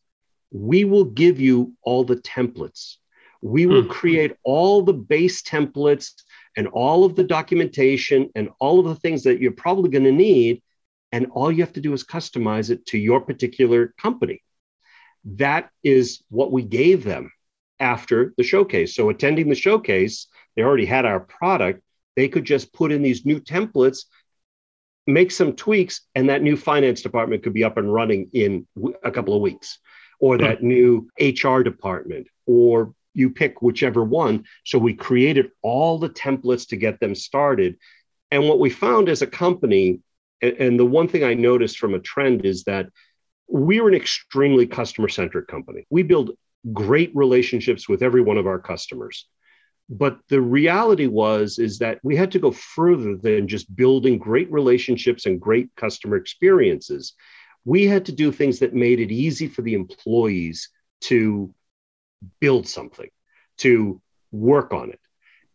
we 0.51 0.85
will 0.85 1.05
give 1.05 1.39
you 1.39 1.74
all 1.81 2.03
the 2.03 2.15
templates. 2.17 2.95
We 3.41 3.65
will 3.65 3.83
hmm. 3.83 3.89
create 3.89 4.35
all 4.43 4.81
the 4.81 4.93
base 4.93 5.43
templates 5.43 6.12
and 6.55 6.67
all 6.67 7.03
of 7.03 7.15
the 7.15 7.24
documentation 7.24 8.29
and 8.35 8.50
all 8.59 8.79
of 8.79 8.85
the 8.85 8.95
things 8.95 9.24
that 9.24 9.39
you're 9.39 9.51
probably 9.51 9.89
going 9.89 10.05
to 10.05 10.12
need. 10.12 10.62
And 11.12 11.27
all 11.31 11.51
you 11.51 11.62
have 11.62 11.74
to 11.74 11.81
do 11.81 11.93
is 11.93 12.03
customize 12.03 12.69
it 12.69 12.85
to 12.88 12.97
your 12.97 13.21
particular 13.21 13.93
company. 14.00 14.41
That 15.25 15.70
is 15.84 16.24
what 16.29 16.51
we 16.51 16.63
gave 16.63 17.03
them 17.03 17.32
after 17.79 18.34
the 18.38 18.44
showcase. 18.44 18.96
So, 18.96 19.10
attending 19.10 19.50
the 19.50 19.55
showcase, 19.55 20.27
they 20.55 20.62
already 20.62 20.86
had 20.86 21.05
our 21.05 21.20
product. 21.20 21.82
They 22.15 22.27
could 22.27 22.46
just 22.46 22.72
put 22.72 22.91
in 22.91 23.01
these 23.01 23.25
new 23.25 23.41
templates, 23.41 24.05
make 25.08 25.32
some 25.32 25.53
tweaks, 25.53 26.01
and 26.13 26.29
that 26.29 26.41
new 26.41 26.55
finance 26.55 27.01
department 27.01 27.44
could 27.44 27.53
be 27.53 27.63
up 27.63 27.77
and 27.77 27.91
running 27.91 28.29
in 28.34 28.67
a 29.03 29.12
couple 29.12 29.36
of 29.36 29.41
weeks, 29.41 29.79
or 30.20 30.38
that 30.38 30.63
new 30.63 31.10
HR 31.20 31.62
department, 31.62 32.27
or 32.46 32.94
you 33.13 33.29
pick 33.29 33.62
whichever 33.62 34.03
one. 34.03 34.46
So 34.65 34.77
we 34.77 34.94
created 34.94 35.51
all 35.62 35.98
the 35.98 36.10
templates 36.10 36.70
to 36.70 36.77
get 36.77 37.00
them 37.00 37.15
started. 37.15 37.77
And 38.32 38.48
what 38.48 38.60
we 38.60 38.70
found 38.70 39.10
as 39.10 39.22
a 39.22 39.27
company, 39.27 40.01
and 40.41 40.79
the 40.79 40.86
one 40.86 41.08
thing 41.08 41.24
I 41.24 41.34
noticed 41.34 41.79
from 41.79 41.94
a 41.94 42.00
trend 42.00 42.46
is 42.46 42.65
that 42.65 42.88
we're 43.47 43.87
an 43.87 43.93
extremely 43.93 44.67
customer 44.67 45.09
centric 45.09 45.47
company. 45.47 45.85
We 45.89 46.03
build 46.03 46.31
great 46.73 47.11
relationships 47.15 47.87
with 47.87 48.01
every 48.01 48.21
one 48.21 48.37
of 48.37 48.47
our 48.47 48.59
customers. 48.59 49.27
But 49.87 50.19
the 50.29 50.41
reality 50.41 51.05
was 51.05 51.59
is 51.59 51.77
that 51.79 51.99
we 52.03 52.15
had 52.15 52.31
to 52.31 52.39
go 52.39 52.51
further 52.51 53.15
than 53.15 53.47
just 53.47 53.73
building 53.75 54.17
great 54.17 54.51
relationships 54.51 55.27
and 55.27 55.39
great 55.39 55.69
customer 55.75 56.17
experiences. 56.17 57.13
We 57.65 57.85
had 57.85 58.05
to 58.05 58.11
do 58.11 58.31
things 58.31 58.59
that 58.59 58.73
made 58.73 58.99
it 58.99 59.11
easy 59.11 59.47
for 59.47 59.61
the 59.61 59.75
employees 59.75 60.69
to 61.01 61.53
build 62.39 62.67
something, 62.67 63.09
to 63.57 64.01
work 64.31 64.73
on 64.73 64.89
it. 64.89 64.99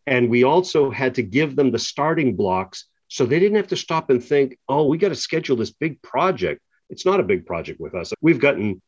And 0.07 0.29
we 0.29 0.43
also 0.43 0.91
had 0.91 1.15
to 1.15 1.23
give 1.23 1.55
them 1.55 1.71
the 1.71 1.79
starting 1.79 2.35
blocks 2.35 2.85
so 3.07 3.25
they 3.25 3.39
didn't 3.39 3.57
have 3.57 3.67
to 3.67 3.75
stop 3.75 4.09
and 4.09 4.23
think, 4.23 4.57
oh, 4.69 4.87
we 4.87 4.97
got 4.97 5.09
to 5.09 5.15
schedule 5.15 5.57
this 5.57 5.71
big 5.71 6.01
project. 6.01 6.61
It's 6.91 7.05
not 7.05 7.19
a 7.19 7.23
big 7.23 7.45
project 7.45 7.79
with 7.79 7.95
us. 7.95 8.13
We've 8.21 8.39
gotten, 8.39 8.81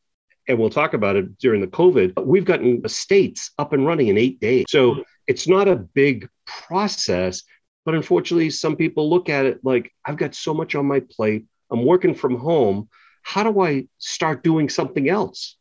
and 0.48 0.60
we'll 0.60 0.69
talk 0.69 0.93
about 0.93 1.15
it 1.15 1.38
during 1.39 1.62
the 1.62 1.67
COVID, 1.67 2.24
we've 2.24 2.45
gotten 2.45 2.81
estates 2.86 3.51
up 3.57 3.74
and 3.74 3.86
running 3.88 4.10
in 4.10 4.17
eight 4.17 4.39
days. 4.39 4.65
So 4.69 5.03
it's 5.25 5.48
not 5.48 5.67
a 5.67 5.75
big 5.75 6.29
process. 6.45 7.43
But 7.86 7.95
unfortunately, 7.95 8.50
some 8.50 8.75
people 8.75 9.10
look 9.10 9.29
at 9.29 9.45
it 9.45 9.60
like, 9.63 9.91
I've 10.05 10.17
got 10.17 10.36
so 10.36 10.53
much 10.53 10.75
on 10.75 10.86
my 10.86 11.01
plate. 11.01 11.45
I'm 11.72 11.86
working 11.86 12.15
from 12.15 12.38
home. 12.38 12.89
How 13.24 13.43
do 13.43 13.62
I 13.62 13.88
start 13.98 14.43
doing 14.43 14.69
something 14.69 15.10
else? 15.10 15.57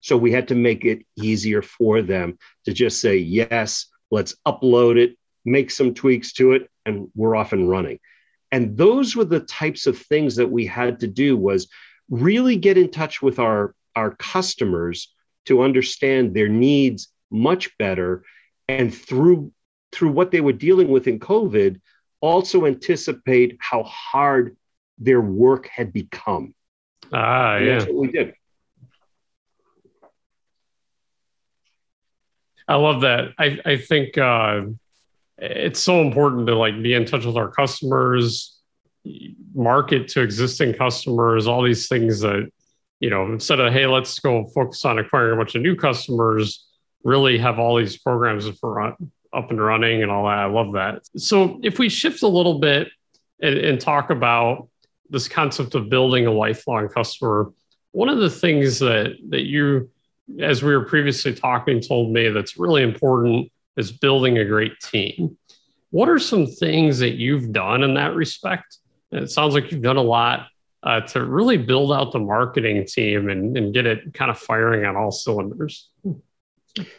So 0.00 0.16
we 0.16 0.30
had 0.32 0.48
to 0.48 0.54
make 0.54 0.84
it 0.84 1.04
easier 1.16 1.62
for 1.62 2.00
them 2.00 2.38
to 2.64 2.72
just 2.72 3.00
say, 3.00 3.16
yes, 3.16 3.86
let's 4.10 4.36
upload 4.46 4.96
it, 4.98 5.16
make 5.44 5.70
some 5.70 5.94
tweaks 5.94 6.32
to 6.34 6.52
it, 6.52 6.70
and 6.84 7.08
we're 7.14 7.34
off 7.34 7.52
and 7.52 7.68
running. 7.68 7.98
And 8.52 8.76
those 8.76 9.16
were 9.16 9.24
the 9.24 9.40
types 9.40 9.86
of 9.86 9.98
things 9.98 10.36
that 10.36 10.50
we 10.50 10.66
had 10.66 11.00
to 11.00 11.06
do 11.06 11.36
was 11.36 11.68
really 12.08 12.56
get 12.56 12.78
in 12.78 12.90
touch 12.90 13.20
with 13.20 13.38
our, 13.38 13.74
our 13.94 14.12
customers 14.16 15.12
to 15.46 15.62
understand 15.62 16.34
their 16.34 16.48
needs 16.48 17.08
much 17.30 17.76
better. 17.78 18.24
And 18.68 18.94
through 18.94 19.52
through 19.92 20.10
what 20.10 20.30
they 20.30 20.40
were 20.40 20.52
dealing 20.52 20.88
with 20.88 21.06
in 21.06 21.18
COVID, 21.18 21.80
also 22.20 22.66
anticipate 22.66 23.56
how 23.60 23.82
hard 23.84 24.56
their 24.98 25.20
work 25.20 25.68
had 25.68 25.92
become. 25.92 26.54
Ah, 27.12 27.56
and 27.56 27.66
yeah. 27.66 27.72
That's 27.72 27.86
what 27.86 27.96
we 27.96 28.08
did. 28.08 28.34
I 32.68 32.74
love 32.74 33.02
that. 33.02 33.28
I, 33.38 33.58
I 33.64 33.76
think 33.76 34.18
uh, 34.18 34.62
it's 35.38 35.80
so 35.80 36.00
important 36.00 36.46
to 36.46 36.56
like 36.56 36.82
be 36.82 36.94
in 36.94 37.04
touch 37.04 37.24
with 37.24 37.36
our 37.36 37.50
customers, 37.50 38.58
market 39.54 40.08
to 40.08 40.22
existing 40.22 40.74
customers, 40.74 41.46
all 41.46 41.62
these 41.62 41.88
things 41.88 42.20
that, 42.20 42.50
you 43.00 43.10
know, 43.10 43.26
instead 43.26 43.60
of, 43.60 43.72
hey, 43.72 43.86
let's 43.86 44.18
go 44.18 44.46
focus 44.54 44.84
on 44.84 44.98
acquiring 44.98 45.34
a 45.34 45.36
bunch 45.36 45.54
of 45.54 45.62
new 45.62 45.76
customers, 45.76 46.66
really 47.04 47.38
have 47.38 47.58
all 47.58 47.76
these 47.76 47.98
programs 47.98 48.48
for 48.58 48.80
up 48.82 49.50
and 49.50 49.60
running 49.60 50.02
and 50.02 50.10
all 50.10 50.24
that. 50.24 50.38
I 50.38 50.46
love 50.46 50.72
that. 50.72 51.02
So 51.16 51.60
if 51.62 51.78
we 51.78 51.88
shift 51.88 52.22
a 52.22 52.28
little 52.28 52.58
bit 52.58 52.88
and, 53.40 53.58
and 53.58 53.80
talk 53.80 54.10
about 54.10 54.68
this 55.10 55.28
concept 55.28 55.74
of 55.74 55.88
building 55.88 56.26
a 56.26 56.32
lifelong 56.32 56.88
customer, 56.88 57.52
one 57.92 58.08
of 58.08 58.18
the 58.18 58.30
things 58.30 58.78
that 58.80 59.16
that 59.28 59.42
you 59.42 59.90
as 60.40 60.62
we 60.62 60.76
were 60.76 60.84
previously 60.84 61.32
talking, 61.32 61.80
told 61.80 62.12
me 62.12 62.28
that's 62.30 62.58
really 62.58 62.82
important 62.82 63.50
is 63.76 63.92
building 63.92 64.38
a 64.38 64.44
great 64.44 64.78
team. 64.80 65.36
What 65.90 66.08
are 66.08 66.18
some 66.18 66.46
things 66.46 66.98
that 66.98 67.14
you've 67.14 67.52
done 67.52 67.82
in 67.82 67.94
that 67.94 68.14
respect? 68.14 68.78
It 69.12 69.30
sounds 69.30 69.54
like 69.54 69.70
you've 69.70 69.82
done 69.82 69.96
a 69.96 70.02
lot 70.02 70.48
uh, 70.82 71.00
to 71.00 71.24
really 71.24 71.56
build 71.56 71.92
out 71.92 72.12
the 72.12 72.18
marketing 72.18 72.86
team 72.86 73.28
and, 73.28 73.56
and 73.56 73.72
get 73.74 73.86
it 73.86 74.14
kind 74.14 74.30
of 74.30 74.38
firing 74.38 74.84
on 74.84 74.96
all 74.96 75.10
cylinders. 75.10 75.90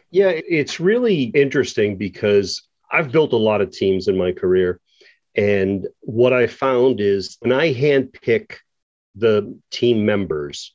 Yeah, 0.10 0.32
it's 0.34 0.80
really 0.80 1.24
interesting 1.24 1.98
because 1.98 2.64
I've 2.92 3.12
built 3.12 3.34
a 3.34 3.38
lot 3.38 3.62
of 3.62 3.72
teams 3.72 4.08
in 4.08 4.18
my 4.18 4.32
career. 4.32 4.80
And 5.36 5.88
what 6.00 6.34
I 6.34 6.48
found 6.48 7.00
is 7.00 7.38
when 7.42 7.52
I 7.52 7.74
handpick 7.74 8.56
the 9.16 9.58
team 9.70 10.06
members, 10.06 10.74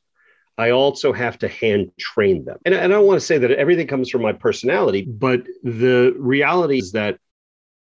I 0.58 0.70
also 0.70 1.12
have 1.12 1.38
to 1.38 1.48
hand 1.48 1.90
train 1.98 2.44
them. 2.44 2.58
And 2.64 2.74
I 2.74 2.86
don't 2.86 3.06
want 3.06 3.20
to 3.20 3.26
say 3.26 3.38
that 3.38 3.50
everything 3.52 3.86
comes 3.86 4.10
from 4.10 4.22
my 4.22 4.32
personality, 4.32 5.02
but 5.02 5.42
the 5.62 6.14
reality 6.18 6.78
is 6.78 6.92
that 6.92 7.18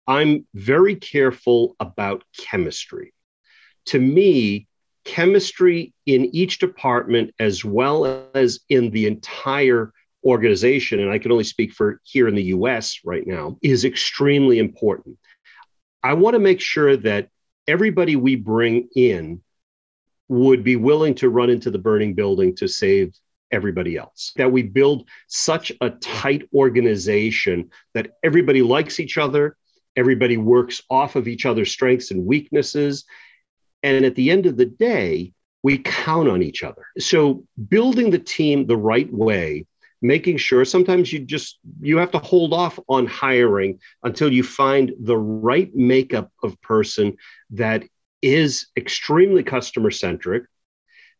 I'm 0.05 0.45
very 0.53 0.95
careful 0.95 1.75
about 1.79 2.23
chemistry. 2.37 3.13
To 3.87 3.99
me, 3.99 4.67
chemistry 5.05 5.93
in 6.05 6.35
each 6.35 6.59
department, 6.59 7.33
as 7.39 7.63
well 7.63 8.27
as 8.33 8.59
in 8.69 8.91
the 8.91 9.07
entire 9.07 9.93
organization, 10.23 10.99
and 10.99 11.09
I 11.09 11.19
can 11.19 11.31
only 11.31 11.45
speak 11.45 11.71
for 11.71 12.01
here 12.03 12.27
in 12.27 12.35
the 12.35 12.43
US 12.43 12.99
right 13.05 13.25
now, 13.25 13.57
is 13.61 13.85
extremely 13.85 14.59
important. 14.59 15.17
I 16.03 16.13
want 16.13 16.33
to 16.33 16.39
make 16.39 16.59
sure 16.59 16.97
that 16.97 17.29
everybody 17.67 18.15
we 18.15 18.35
bring 18.35 18.89
in 18.95 19.41
would 20.29 20.63
be 20.63 20.75
willing 20.75 21.15
to 21.15 21.29
run 21.29 21.49
into 21.49 21.71
the 21.71 21.79
burning 21.79 22.13
building 22.13 22.55
to 22.55 22.67
save 22.67 23.13
everybody 23.51 23.97
else. 23.97 24.33
That 24.35 24.51
we 24.51 24.63
build 24.63 25.07
such 25.27 25.71
a 25.81 25.89
tight 25.89 26.47
organization 26.53 27.69
that 27.93 28.11
everybody 28.23 28.61
likes 28.61 28.99
each 28.99 29.17
other, 29.17 29.55
everybody 29.95 30.37
works 30.37 30.81
off 30.89 31.15
of 31.15 31.27
each 31.27 31.45
other's 31.45 31.71
strengths 31.71 32.11
and 32.11 32.25
weaknesses. 32.25 33.05
And 33.83 34.05
at 34.05 34.15
the 34.15 34.31
end 34.31 34.45
of 34.45 34.57
the 34.57 34.65
day, 34.65 35.33
we 35.63 35.77
count 35.79 36.29
on 36.29 36.43
each 36.43 36.63
other. 36.63 36.85
So 36.99 37.45
building 37.69 38.11
the 38.11 38.19
team 38.19 38.67
the 38.67 38.77
right 38.77 39.11
way 39.11 39.65
making 40.01 40.37
sure 40.37 40.63
sometimes 40.63 41.11
you 41.11 41.19
just 41.19 41.59
you 41.81 41.97
have 41.97 42.11
to 42.11 42.19
hold 42.19 42.53
off 42.53 42.79
on 42.87 43.07
hiring 43.07 43.79
until 44.03 44.31
you 44.31 44.43
find 44.43 44.93
the 44.99 45.17
right 45.17 45.73
makeup 45.75 46.31
of 46.43 46.59
person 46.61 47.17
that 47.51 47.83
is 48.21 48.67
extremely 48.75 49.43
customer 49.43 49.91
centric 49.91 50.43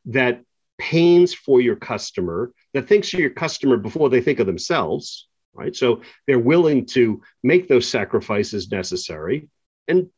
that 0.06 0.44
pains 0.78 1.34
for 1.34 1.60
your 1.60 1.76
customer 1.76 2.52
that 2.74 2.88
thinks 2.88 3.14
of 3.14 3.20
your 3.20 3.30
customer 3.30 3.78
before 3.78 4.10
they 4.10 4.22
think 4.22 4.40
of 4.40 4.48
themselves 4.48 5.28
right? 5.58 5.76
So 5.76 6.02
they're 6.28 6.40
willing 6.40 6.86
to 6.88 7.22
make 7.44 7.68
those 7.68 7.90
sacrifices 7.90 8.72
necessary. 8.72 9.50
And 9.88 10.10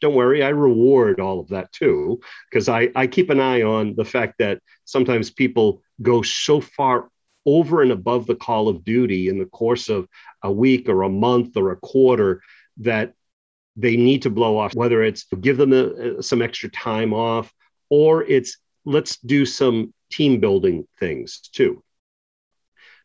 don't 0.00 0.14
worry 0.14 0.44
i 0.44 0.48
reward 0.48 1.18
all 1.18 1.40
of 1.40 1.48
that 1.48 1.72
too 1.72 2.20
because 2.48 2.68
I, 2.68 2.88
I 2.94 3.08
keep 3.08 3.30
an 3.30 3.40
eye 3.40 3.62
on 3.62 3.96
the 3.96 4.04
fact 4.04 4.34
that 4.38 4.60
sometimes 4.84 5.28
people 5.28 5.82
go 6.00 6.22
so 6.22 6.60
far 6.60 7.08
over 7.44 7.82
and 7.82 7.90
above 7.90 8.28
the 8.28 8.36
call 8.36 8.68
of 8.68 8.84
duty 8.84 9.28
in 9.28 9.40
the 9.40 9.46
course 9.46 9.88
of 9.88 10.06
a 10.44 10.52
week 10.52 10.88
or 10.88 11.02
a 11.02 11.08
month 11.08 11.56
or 11.56 11.72
a 11.72 11.76
quarter 11.76 12.42
that 12.76 13.14
they 13.78 13.96
need 13.96 14.22
to 14.22 14.30
blow 14.30 14.58
off, 14.58 14.74
whether 14.74 15.02
it's 15.02 15.24
give 15.40 15.56
them 15.56 15.72
a, 15.72 16.22
some 16.22 16.42
extra 16.42 16.68
time 16.70 17.14
off 17.14 17.52
or 17.88 18.24
it's 18.24 18.58
let's 18.84 19.16
do 19.18 19.46
some 19.46 19.94
team 20.10 20.40
building 20.40 20.86
things 20.98 21.40
too. 21.52 21.82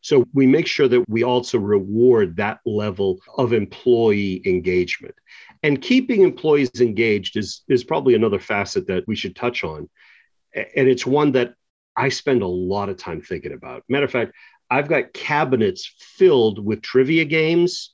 So 0.02 0.26
we 0.34 0.46
make 0.46 0.66
sure 0.66 0.88
that 0.88 1.08
we 1.08 1.22
also 1.22 1.58
reward 1.58 2.36
that 2.36 2.58
level 2.66 3.20
of 3.38 3.54
employee 3.54 4.42
engagement. 4.44 5.14
And 5.62 5.80
keeping 5.80 6.22
employees 6.22 6.70
engaged 6.80 7.38
is, 7.38 7.62
is 7.68 7.84
probably 7.84 8.14
another 8.14 8.38
facet 8.38 8.86
that 8.88 9.04
we 9.06 9.16
should 9.16 9.34
touch 9.34 9.64
on. 9.64 9.88
And 10.54 10.88
it's 10.88 11.06
one 11.06 11.32
that 11.32 11.54
I 11.96 12.10
spend 12.10 12.42
a 12.42 12.46
lot 12.46 12.90
of 12.90 12.98
time 12.98 13.22
thinking 13.22 13.52
about. 13.52 13.82
Matter 13.88 14.04
of 14.04 14.10
fact, 14.10 14.32
I've 14.68 14.88
got 14.88 15.14
cabinets 15.14 15.90
filled 15.98 16.62
with 16.62 16.82
trivia 16.82 17.24
games, 17.24 17.93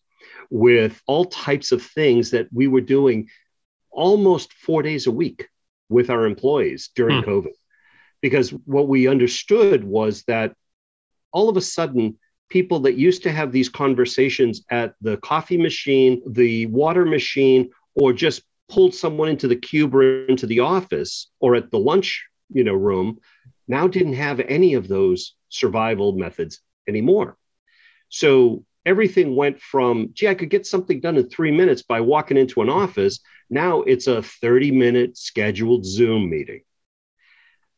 with 0.50 1.00
all 1.06 1.24
types 1.24 1.72
of 1.72 1.82
things 1.82 2.30
that 2.32 2.48
we 2.52 2.66
were 2.66 2.80
doing 2.80 3.28
almost 3.90 4.52
four 4.52 4.82
days 4.82 5.06
a 5.06 5.12
week 5.12 5.48
with 5.88 6.10
our 6.10 6.26
employees 6.26 6.90
during 6.94 7.22
hmm. 7.22 7.28
COVID. 7.28 7.52
Because 8.20 8.50
what 8.50 8.88
we 8.88 9.08
understood 9.08 9.82
was 9.82 10.24
that 10.24 10.54
all 11.32 11.48
of 11.48 11.56
a 11.56 11.62
sudden, 11.62 12.18
people 12.48 12.80
that 12.80 12.96
used 12.96 13.22
to 13.22 13.32
have 13.32 13.52
these 13.52 13.68
conversations 13.68 14.64
at 14.70 14.94
the 15.00 15.16
coffee 15.18 15.56
machine, 15.56 16.20
the 16.26 16.66
water 16.66 17.06
machine, 17.06 17.70
or 17.94 18.12
just 18.12 18.42
pulled 18.68 18.94
someone 18.94 19.28
into 19.28 19.48
the 19.48 19.56
cube 19.56 19.94
or 19.94 20.26
into 20.26 20.46
the 20.46 20.60
office 20.60 21.28
or 21.40 21.54
at 21.54 21.70
the 21.70 21.78
lunch 21.78 22.24
you 22.52 22.64
know 22.64 22.74
room 22.74 23.18
now 23.70 23.86
didn't 23.86 24.14
have 24.14 24.40
any 24.40 24.74
of 24.74 24.88
those 24.88 25.34
survival 25.48 26.12
methods 26.12 26.60
anymore. 26.88 27.36
So 28.08 28.64
everything 28.86 29.36
went 29.36 29.60
from, 29.60 30.10
gee, 30.12 30.28
I 30.28 30.34
could 30.34 30.50
get 30.50 30.66
something 30.66 31.00
done 31.00 31.16
in 31.16 31.28
three 31.28 31.50
minutes 31.50 31.82
by 31.82 32.00
walking 32.00 32.36
into 32.36 32.62
an 32.62 32.68
office. 32.68 33.20
Now 33.48 33.82
it's 33.82 34.06
a 34.06 34.22
30 34.22 34.70
minute 34.70 35.16
scheduled 35.16 35.84
Zoom 35.84 36.30
meeting. 36.30 36.62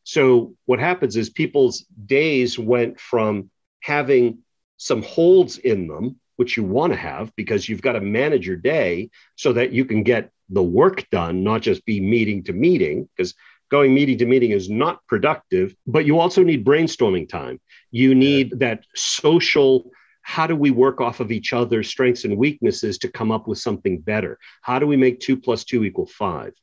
So 0.03 0.55
what 0.65 0.79
happens 0.79 1.15
is 1.15 1.29
people's 1.29 1.85
days 2.05 2.59
went 2.59 2.99
from 2.99 3.49
having 3.81 4.39
some 4.77 5.01
holds 5.01 5.57
in 5.57 5.87
them, 5.87 6.19
which 6.35 6.57
you 6.57 6.63
want 6.63 6.93
to 6.93 6.99
have 6.99 7.33
because 7.35 7.67
you've 7.67 7.81
got 7.81 7.93
to 7.93 8.01
manage 8.01 8.45
your 8.45 8.57
day 8.57 9.09
so 9.35 9.53
that 9.53 9.71
you 9.71 9.85
can 9.85 10.03
get 10.03 10.31
the 10.49 10.63
work 10.63 11.09
done, 11.09 11.43
not 11.43 11.61
just 11.61 11.85
be 11.85 11.99
meeting 12.01 12.43
to 12.43 12.53
meeting, 12.53 13.07
because 13.15 13.33
going 13.69 13.93
meeting 13.93 14.17
to 14.17 14.25
meeting 14.25 14.51
is 14.51 14.69
not 14.69 14.99
productive, 15.07 15.73
but 15.87 16.05
you 16.05 16.19
also 16.19 16.43
need 16.43 16.65
brainstorming 16.65 17.27
time. 17.27 17.59
You 17.91 18.13
need 18.13 18.59
that 18.59 18.83
social 18.93 19.89
how 20.23 20.47
do 20.47 20.55
we 20.55 20.71
work 20.71 20.99
off 20.99 21.19
of 21.19 21.31
each 21.31 21.53
other's 21.53 21.87
strengths 21.87 22.23
and 22.23 22.37
weaknesses 22.37 22.97
to 22.99 23.11
come 23.11 23.31
up 23.31 23.47
with 23.47 23.59
something 23.59 23.99
better? 23.99 24.39
How 24.61 24.79
do 24.79 24.87
we 24.87 24.97
make 24.97 25.19
two 25.19 25.37
plus 25.37 25.63
two 25.63 25.83
equal 25.83 26.07
five? 26.07 26.53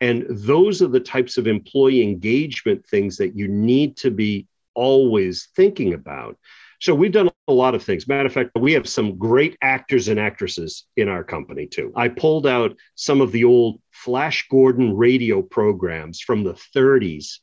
And 0.00 0.26
those 0.28 0.82
are 0.82 0.88
the 0.88 1.00
types 1.00 1.36
of 1.36 1.46
employee 1.46 2.02
engagement 2.02 2.86
things 2.86 3.16
that 3.18 3.36
you 3.36 3.48
need 3.48 3.96
to 3.98 4.10
be 4.10 4.46
always 4.74 5.48
thinking 5.54 5.94
about 5.94 6.36
so 6.84 6.94
we've 6.94 7.12
done 7.12 7.30
a 7.48 7.52
lot 7.52 7.74
of 7.74 7.82
things. 7.82 8.06
Matter 8.06 8.26
of 8.26 8.32
fact, 8.34 8.50
we 8.58 8.74
have 8.74 8.86
some 8.86 9.16
great 9.16 9.56
actors 9.62 10.08
and 10.08 10.20
actresses 10.20 10.84
in 10.98 11.08
our 11.08 11.24
company 11.24 11.66
too. 11.66 11.90
I 11.96 12.08
pulled 12.08 12.46
out 12.46 12.76
some 12.94 13.22
of 13.22 13.32
the 13.32 13.44
old 13.44 13.80
Flash 13.90 14.46
Gordon 14.50 14.94
radio 14.94 15.40
programs 15.40 16.20
from 16.20 16.44
the 16.44 16.52
30s, 16.52 17.38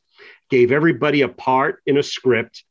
gave 0.48 0.70
everybody 0.70 1.22
a 1.22 1.28
part 1.28 1.82
in 1.86 1.98
a 1.98 2.04
script. 2.04 2.62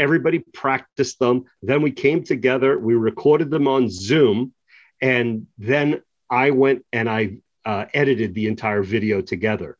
Everybody 0.00 0.38
practiced 0.54 1.18
them. 1.18 1.44
Then 1.62 1.82
we 1.82 1.90
came 1.90 2.24
together, 2.24 2.78
we 2.78 2.94
recorded 2.94 3.50
them 3.50 3.68
on 3.68 3.90
Zoom, 3.90 4.54
and 5.02 5.46
then 5.58 6.02
I 6.30 6.52
went 6.52 6.86
and 6.90 7.06
I 7.06 7.36
uh, 7.66 7.84
edited 7.92 8.34
the 8.34 8.46
entire 8.46 8.82
video 8.82 9.20
together. 9.20 9.76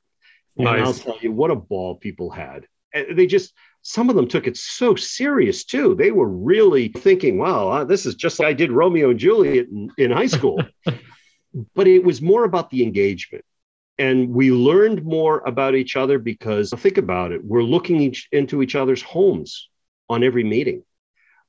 Nice. 0.58 0.76
And 0.76 0.84
I'll 0.84 0.92
tell 0.92 1.18
you 1.22 1.32
what 1.32 1.50
a 1.50 1.56
ball 1.56 1.94
people 1.94 2.30
had. 2.30 2.66
They 2.92 3.26
just, 3.26 3.54
some 3.80 4.10
of 4.10 4.16
them 4.16 4.28
took 4.28 4.46
it 4.46 4.58
so 4.58 4.94
serious 4.94 5.64
too. 5.64 5.94
They 5.94 6.10
were 6.10 6.28
really 6.28 6.88
thinking, 6.88 7.38
wow, 7.38 7.70
uh, 7.70 7.84
this 7.84 8.04
is 8.04 8.14
just 8.14 8.38
like 8.40 8.48
I 8.48 8.52
did 8.52 8.70
Romeo 8.70 9.08
and 9.08 9.18
Juliet 9.18 9.68
in, 9.68 9.90
in 9.96 10.10
high 10.10 10.26
school. 10.26 10.62
but 11.74 11.86
it 11.86 12.04
was 12.04 12.20
more 12.20 12.44
about 12.44 12.68
the 12.68 12.82
engagement. 12.82 13.44
And 13.98 14.34
we 14.34 14.50
learned 14.50 15.02
more 15.02 15.40
about 15.46 15.74
each 15.74 15.96
other 15.96 16.18
because 16.18 16.74
think 16.76 16.98
about 16.98 17.32
it, 17.32 17.42
we're 17.42 17.62
looking 17.62 18.02
each, 18.02 18.28
into 18.32 18.60
each 18.60 18.74
other's 18.74 19.00
homes 19.00 19.69
on 20.10 20.22
every 20.22 20.44
meeting. 20.44 20.82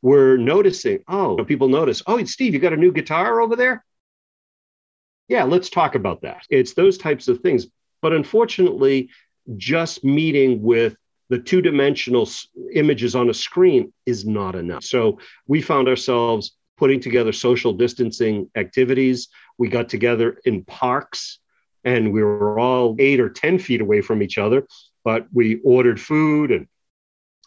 We're 0.01 0.37
noticing, 0.37 1.03
oh, 1.07 1.43
people 1.43 1.67
notice, 1.67 2.01
oh, 2.07 2.23
Steve, 2.23 2.53
you 2.53 2.59
got 2.59 2.73
a 2.73 2.77
new 2.77 2.91
guitar 2.91 3.41
over 3.41 3.55
there? 3.55 3.83
Yeah, 5.27 5.43
let's 5.43 5.69
talk 5.69 5.95
about 5.95 6.21
that. 6.21 6.43
It's 6.49 6.73
those 6.73 6.97
types 6.97 7.27
of 7.27 7.41
things. 7.41 7.67
But 8.01 8.13
unfortunately, 8.13 9.09
just 9.57 10.03
meeting 10.03 10.61
with 10.61 10.95
the 11.29 11.39
two 11.39 11.61
dimensional 11.61 12.27
images 12.73 13.15
on 13.15 13.29
a 13.29 13.33
screen 13.33 13.93
is 14.05 14.25
not 14.25 14.55
enough. 14.55 14.83
So 14.83 15.19
we 15.47 15.61
found 15.61 15.87
ourselves 15.87 16.57
putting 16.77 16.99
together 16.99 17.31
social 17.31 17.73
distancing 17.73 18.49
activities. 18.55 19.29
We 19.57 19.69
got 19.69 19.87
together 19.87 20.39
in 20.45 20.65
parks 20.65 21.39
and 21.83 22.11
we 22.11 22.21
were 22.21 22.59
all 22.59 22.95
eight 22.99 23.19
or 23.19 23.29
10 23.29 23.59
feet 23.59 23.81
away 23.81 24.01
from 24.01 24.21
each 24.21 24.37
other, 24.37 24.67
but 25.03 25.27
we 25.31 25.61
ordered 25.63 26.01
food 26.01 26.51
and 26.51 26.67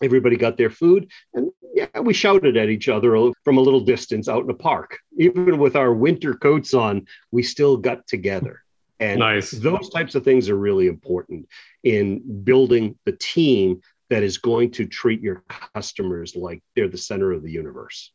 everybody 0.02 0.36
got 0.36 0.56
their 0.56 0.70
food. 0.70 1.10
And 1.34 1.50
yeah, 1.74 2.00
we 2.00 2.14
shouted 2.14 2.56
at 2.56 2.68
each 2.68 2.88
other 2.88 3.32
from 3.44 3.58
a 3.58 3.60
little 3.60 3.80
distance 3.80 4.28
out 4.28 4.42
in 4.42 4.46
the 4.46 4.54
park. 4.54 4.98
Even 5.18 5.58
with 5.58 5.76
our 5.76 5.92
winter 5.92 6.34
coats 6.34 6.74
on, 6.74 7.06
we 7.30 7.42
still 7.42 7.76
got 7.76 8.06
together. 8.06 8.60
And 9.00 9.20
nice. 9.20 9.50
those 9.50 9.90
types 9.90 10.14
of 10.14 10.24
things 10.24 10.48
are 10.48 10.56
really 10.56 10.86
important 10.86 11.48
in 11.82 12.42
building 12.44 12.96
the 13.04 13.12
team 13.12 13.80
that 14.10 14.22
is 14.22 14.38
going 14.38 14.70
to 14.72 14.86
treat 14.86 15.20
your 15.20 15.42
customers 15.74 16.36
like 16.36 16.62
they're 16.76 16.88
the 16.88 16.96
center 16.96 17.32
of 17.32 17.42
the 17.42 17.50
universe. 17.50 18.12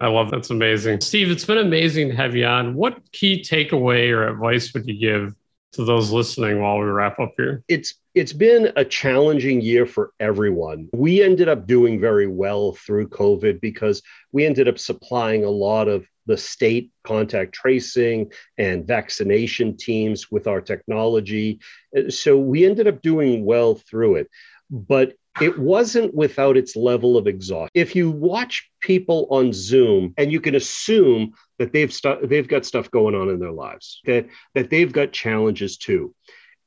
I 0.00 0.08
love 0.08 0.30
that's 0.30 0.50
amazing. 0.50 1.00
Steve, 1.00 1.30
it's 1.30 1.44
been 1.44 1.58
amazing 1.58 2.08
to 2.08 2.16
have 2.16 2.34
you 2.34 2.46
on. 2.46 2.74
What 2.74 3.00
key 3.12 3.42
takeaway 3.42 4.10
or 4.10 4.28
advice 4.28 4.72
would 4.74 4.86
you 4.86 4.98
give 4.98 5.34
to 5.74 5.84
those 5.84 6.10
listening 6.10 6.60
while 6.60 6.78
we 6.78 6.84
wrap 6.86 7.20
up 7.20 7.32
here? 7.36 7.62
It's 7.68 7.94
it's 8.14 8.32
been 8.32 8.72
a 8.76 8.84
challenging 8.84 9.60
year 9.60 9.86
for 9.86 10.12
everyone. 10.20 10.88
We 10.92 11.22
ended 11.22 11.48
up 11.48 11.66
doing 11.66 12.00
very 12.00 12.28
well 12.28 12.72
through 12.72 13.08
COVID 13.08 13.60
because 13.60 14.02
we 14.32 14.46
ended 14.46 14.68
up 14.68 14.78
supplying 14.78 15.44
a 15.44 15.50
lot 15.50 15.88
of 15.88 16.06
the 16.26 16.36
state 16.36 16.90
contact 17.02 17.52
tracing 17.52 18.32
and 18.56 18.86
vaccination 18.86 19.76
teams 19.76 20.30
with 20.30 20.46
our 20.46 20.60
technology. 20.60 21.60
Uh, 21.96 22.08
so 22.08 22.38
we 22.38 22.64
ended 22.64 22.86
up 22.86 23.02
doing 23.02 23.44
well 23.44 23.74
through 23.74 24.16
it. 24.16 24.30
But 24.70 25.14
it 25.40 25.58
wasn't 25.58 26.14
without 26.14 26.56
its 26.56 26.76
level 26.76 27.16
of 27.16 27.26
exhaustion. 27.26 27.70
If 27.74 27.96
you 27.96 28.10
watch 28.10 28.70
people 28.80 29.26
on 29.30 29.52
Zoom 29.52 30.14
and 30.16 30.30
you 30.30 30.40
can 30.40 30.54
assume 30.54 31.32
that 31.58 31.72
they've 31.72 31.94
they've 32.22 32.48
got 32.48 32.64
stuff 32.64 32.90
going 32.90 33.14
on 33.14 33.28
in 33.28 33.40
their 33.40 33.52
lives, 33.52 34.00
that 34.04 34.26
that 34.54 34.70
they've 34.70 34.92
got 34.92 35.12
challenges 35.12 35.76
too. 35.76 36.14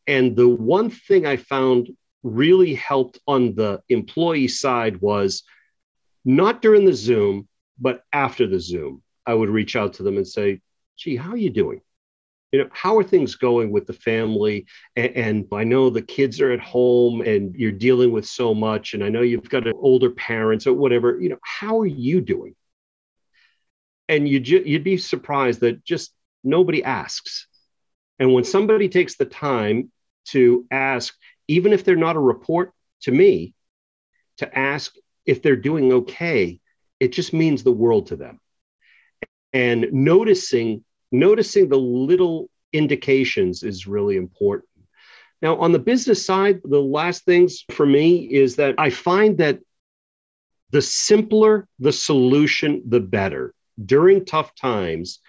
And 0.05 0.35
the 0.35 0.47
one 0.47 0.89
thing 0.89 1.25
I 1.25 1.37
found 1.37 1.89
really 2.23 2.73
helped 2.73 3.19
on 3.27 3.55
the 3.55 3.81
employee 3.89 4.47
side 4.47 4.99
was 5.01 5.43
not 6.25 6.61
during 6.61 6.85
the 6.85 6.93
Zoom, 6.93 7.47
but 7.79 8.03
after 8.11 8.47
the 8.47 8.59
Zoom. 8.59 9.01
I 9.25 9.33
would 9.33 9.49
reach 9.49 9.75
out 9.75 9.93
to 9.95 10.03
them 10.03 10.17
and 10.17 10.27
say, 10.27 10.61
"Gee, 10.97 11.17
how 11.17 11.31
are 11.31 11.37
you 11.37 11.49
doing? 11.49 11.81
You 12.51 12.59
know 12.59 12.69
how 12.71 12.97
are 12.97 13.03
things 13.03 13.35
going 13.35 13.71
with 13.71 13.87
the 13.87 13.93
family? 13.93 14.65
And, 14.95 15.15
and, 15.15 15.45
i 15.53 15.63
know 15.63 15.89
the 15.89 16.01
kids 16.01 16.39
are 16.41 16.51
at 16.51 16.59
home 16.59 17.21
and 17.21 17.55
you're 17.55 17.71
dealing 17.71 18.11
with 18.11 18.25
so 18.25 18.53
much 18.53 18.93
and 18.93 19.03
i 19.03 19.09
know 19.09 19.21
you've 19.21 19.49
got 19.49 19.67
an 19.67 19.73
older 19.75 20.11
parents 20.11 20.67
or 20.67 20.73
whatever 20.73 21.19
you 21.19 21.29
know 21.29 21.39
how 21.41 21.79
are 21.79 21.85
you 21.85 22.21
doing? 22.21 22.55
And 24.09 24.27
you 24.27 24.39
ju- 24.39 24.63
you'd 24.65 24.85
be 24.85 24.97
surprised 24.97 25.59
that 25.61 25.83
just 25.83 26.13
nobody 26.43 26.81
asks. 26.83 27.47
And 28.19 28.33
when 28.33 28.45
somebody 28.45 28.87
takes 28.87 29.17
the 29.17 29.25
time 29.25 29.91
to 30.29 30.65
ask 30.71 31.13
even 31.49 31.73
if 31.73 31.83
they're 31.83 31.95
not 31.95 32.15
a 32.15 32.19
report 32.19 32.73
to 33.01 33.11
me 33.11 33.53
to 34.37 34.57
ask 34.57 34.95
if 35.25 35.41
they're 35.41 35.55
doing 35.55 35.91
okay 35.91 36.59
it 36.99 37.11
just 37.11 37.33
means 37.33 37.63
the 37.63 37.71
world 37.71 38.07
to 38.07 38.15
them. 38.15 38.39
And 39.53 39.87
noticing 39.91 40.83
noticing 41.11 41.69
the 41.69 41.77
little 41.77 42.49
indications 42.73 43.63
is 43.63 43.87
really 43.87 44.17
important. 44.17 44.69
Now, 45.41 45.57
on 45.57 45.71
the 45.71 45.79
business 45.79 46.25
side, 46.25 46.61
the 46.63 46.81
last 46.81 47.23
things 47.25 47.63
for 47.71 47.85
me 47.85 48.17
is 48.17 48.55
that 48.55 48.75
I 48.77 48.89
find 48.89 49.37
that 49.37 49.59
the 50.71 50.81
simpler 50.81 51.67
the 51.79 51.91
solution, 51.91 52.83
the 52.87 52.99
better. 52.99 53.53
During 53.83 54.25
tough 54.25 54.55
times, 54.55 55.19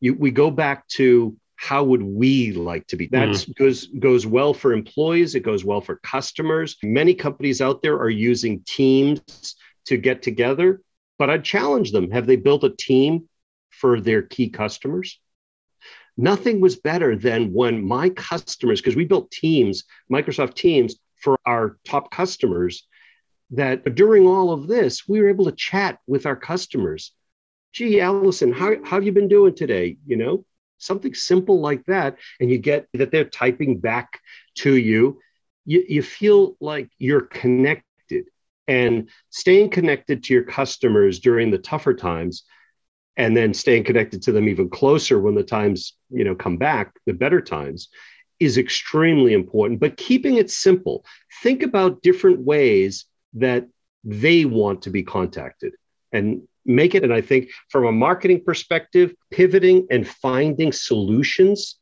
you, 0.00 0.14
we 0.14 0.30
go 0.30 0.50
back 0.50 0.86
to 0.88 1.36
how 1.62 1.84
would 1.84 2.02
we 2.02 2.50
like 2.50 2.84
to 2.88 2.96
be 2.96 3.06
that 3.06 3.28
mm. 3.28 3.54
goes 3.54 3.86
goes 3.86 4.26
well 4.26 4.52
for 4.52 4.72
employees 4.72 5.36
it 5.36 5.44
goes 5.44 5.64
well 5.64 5.80
for 5.80 5.94
customers 5.96 6.76
many 6.82 7.14
companies 7.14 7.60
out 7.60 7.82
there 7.82 7.96
are 7.98 8.10
using 8.10 8.60
teams 8.66 9.54
to 9.84 9.96
get 9.96 10.22
together 10.22 10.80
but 11.20 11.30
i'd 11.30 11.44
challenge 11.44 11.92
them 11.92 12.10
have 12.10 12.26
they 12.26 12.34
built 12.34 12.64
a 12.64 12.70
team 12.70 13.28
for 13.70 14.00
their 14.00 14.22
key 14.22 14.48
customers 14.48 15.20
Nothing 16.16 16.60
was 16.60 16.76
better 16.76 17.16
than 17.16 17.52
when 17.52 17.84
my 17.84 18.10
customers, 18.10 18.80
because 18.80 18.96
we 18.96 19.04
built 19.04 19.30
Teams, 19.30 19.84
Microsoft 20.10 20.54
Teams 20.54 20.96
for 21.16 21.38
our 21.46 21.78
top 21.84 22.10
customers, 22.10 22.86
that 23.50 23.94
during 23.94 24.26
all 24.26 24.50
of 24.52 24.66
this, 24.66 25.08
we 25.08 25.20
were 25.20 25.28
able 25.28 25.44
to 25.46 25.52
chat 25.52 25.98
with 26.06 26.26
our 26.26 26.36
customers. 26.36 27.12
Gee, 27.72 28.00
Allison, 28.00 28.52
how, 28.52 28.74
how 28.84 28.96
have 28.96 29.04
you 29.04 29.12
been 29.12 29.28
doing 29.28 29.54
today? 29.54 29.96
You 30.06 30.16
know, 30.16 30.44
something 30.78 31.14
simple 31.14 31.60
like 31.60 31.84
that. 31.86 32.16
And 32.40 32.50
you 32.50 32.58
get 32.58 32.88
that 32.94 33.10
they're 33.10 33.24
typing 33.24 33.78
back 33.78 34.20
to 34.56 34.76
you. 34.76 35.20
You, 35.64 35.84
you 35.88 36.02
feel 36.02 36.56
like 36.60 36.90
you're 36.98 37.22
connected 37.22 38.26
and 38.68 39.08
staying 39.30 39.70
connected 39.70 40.24
to 40.24 40.34
your 40.34 40.44
customers 40.44 41.20
during 41.20 41.50
the 41.50 41.58
tougher 41.58 41.94
times 41.94 42.44
and 43.16 43.36
then 43.36 43.52
staying 43.52 43.84
connected 43.84 44.22
to 44.22 44.32
them 44.32 44.48
even 44.48 44.68
closer 44.68 45.20
when 45.20 45.34
the 45.34 45.42
times 45.42 45.94
you 46.10 46.24
know 46.24 46.34
come 46.34 46.56
back 46.56 46.94
the 47.06 47.12
better 47.12 47.40
times 47.40 47.88
is 48.40 48.58
extremely 48.58 49.34
important. 49.34 49.78
But 49.78 49.96
keeping 49.96 50.36
it 50.36 50.50
simple 50.50 51.04
think 51.42 51.62
about 51.62 52.02
different 52.02 52.40
ways 52.40 53.04
that 53.34 53.68
they 54.04 54.44
want 54.44 54.82
to 54.82 54.90
be 54.90 55.02
contacted 55.02 55.74
and 56.12 56.42
make 56.64 56.94
it 56.94 57.02
and 57.02 57.12
i 57.12 57.20
think 57.20 57.50
from 57.68 57.86
a 57.86 57.92
marketing 57.92 58.42
perspective 58.44 59.14
pivoting 59.30 59.86
and 59.90 60.06
finding 60.06 60.72
solutions 60.72 61.76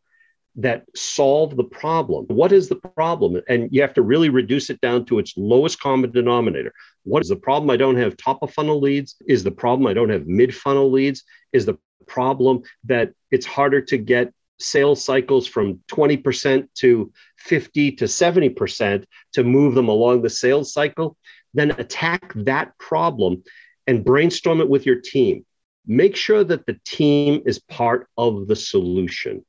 that 0.61 0.85
solve 0.95 1.57
the 1.57 1.65
problem. 1.65 2.27
What 2.27 2.53
is 2.53 2.69
the 2.69 2.77
problem? 2.77 3.41
And 3.49 3.69
you 3.73 3.81
have 3.81 3.95
to 3.95 4.03
really 4.03 4.29
reduce 4.29 4.69
it 4.69 4.81
down 4.81 5.07
to 5.07 5.19
its 5.19 5.35
lowest 5.37 5.81
common 5.81 6.11
denominator. 6.11 6.73
What 7.05 7.23
is 7.23 7.29
the 7.29 7.37
problem? 7.37 7.71
I 7.71 7.77
don't 7.77 7.97
have 7.97 8.17
top 8.17 8.43
of 8.43 8.53
funnel 8.53 8.79
leads. 8.79 9.17
Is 9.27 9.43
the 9.43 9.51
problem 9.51 9.87
I 9.87 9.95
don't 9.95 10.11
have 10.11 10.27
mid 10.27 10.55
funnel 10.55 10.91
leads? 10.91 11.25
Is 11.53 11.65
the 11.65 11.79
problem 12.07 12.63
that 12.85 13.13
it's 13.31 13.47
harder 13.47 13.81
to 13.81 13.97
get 13.97 14.35
sales 14.59 15.03
cycles 15.03 15.47
from 15.47 15.81
20% 15.91 16.69
to 16.75 17.13
50 17.39 17.93
to 17.93 18.05
70% 18.05 19.05
to 19.33 19.45
move 19.45 19.75
them 19.75 19.89
along 19.89 20.21
the 20.21 20.31
sales 20.31 20.75
cycle? 20.75 21.17
Then 21.55 21.71
attack 21.71 22.33
that 22.35 22.77
problem 22.79 23.45
and 23.87 24.05
brainstorm 24.05 24.61
it 24.61 24.69
with 24.69 24.85
your 24.85 25.01
team. 25.01 25.47
Make 25.87 26.17
sure 26.17 26.45
that 26.45 26.67
the 26.67 26.79
team 26.85 27.43
is 27.47 27.59
part 27.59 28.09
of 28.19 28.47
the 28.47 28.57
solution 28.57 29.45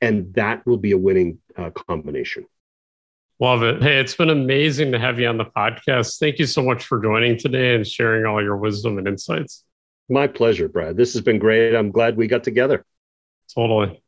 and 0.00 0.34
that 0.34 0.66
will 0.66 0.78
be 0.78 0.92
a 0.92 0.98
winning 0.98 1.38
uh, 1.56 1.70
combination. 1.70 2.46
Love 3.38 3.62
it. 3.62 3.82
Hey, 3.82 3.98
it's 3.98 4.14
been 4.14 4.28
amazing 4.28 4.92
to 4.92 4.98
have 4.98 5.18
you 5.18 5.26
on 5.26 5.38
the 5.38 5.46
podcast. 5.46 6.18
Thank 6.18 6.38
you 6.38 6.46
so 6.46 6.62
much 6.62 6.84
for 6.84 7.02
joining 7.02 7.38
today 7.38 7.74
and 7.74 7.86
sharing 7.86 8.26
all 8.26 8.42
your 8.42 8.56
wisdom 8.56 8.98
and 8.98 9.08
insights. 9.08 9.64
My 10.10 10.26
pleasure, 10.26 10.68
Brad. 10.68 10.96
This 10.96 11.14
has 11.14 11.22
been 11.22 11.38
great. 11.38 11.74
I'm 11.74 11.90
glad 11.90 12.16
we 12.16 12.26
got 12.26 12.44
together. 12.44 12.84
Totally. 13.54 14.02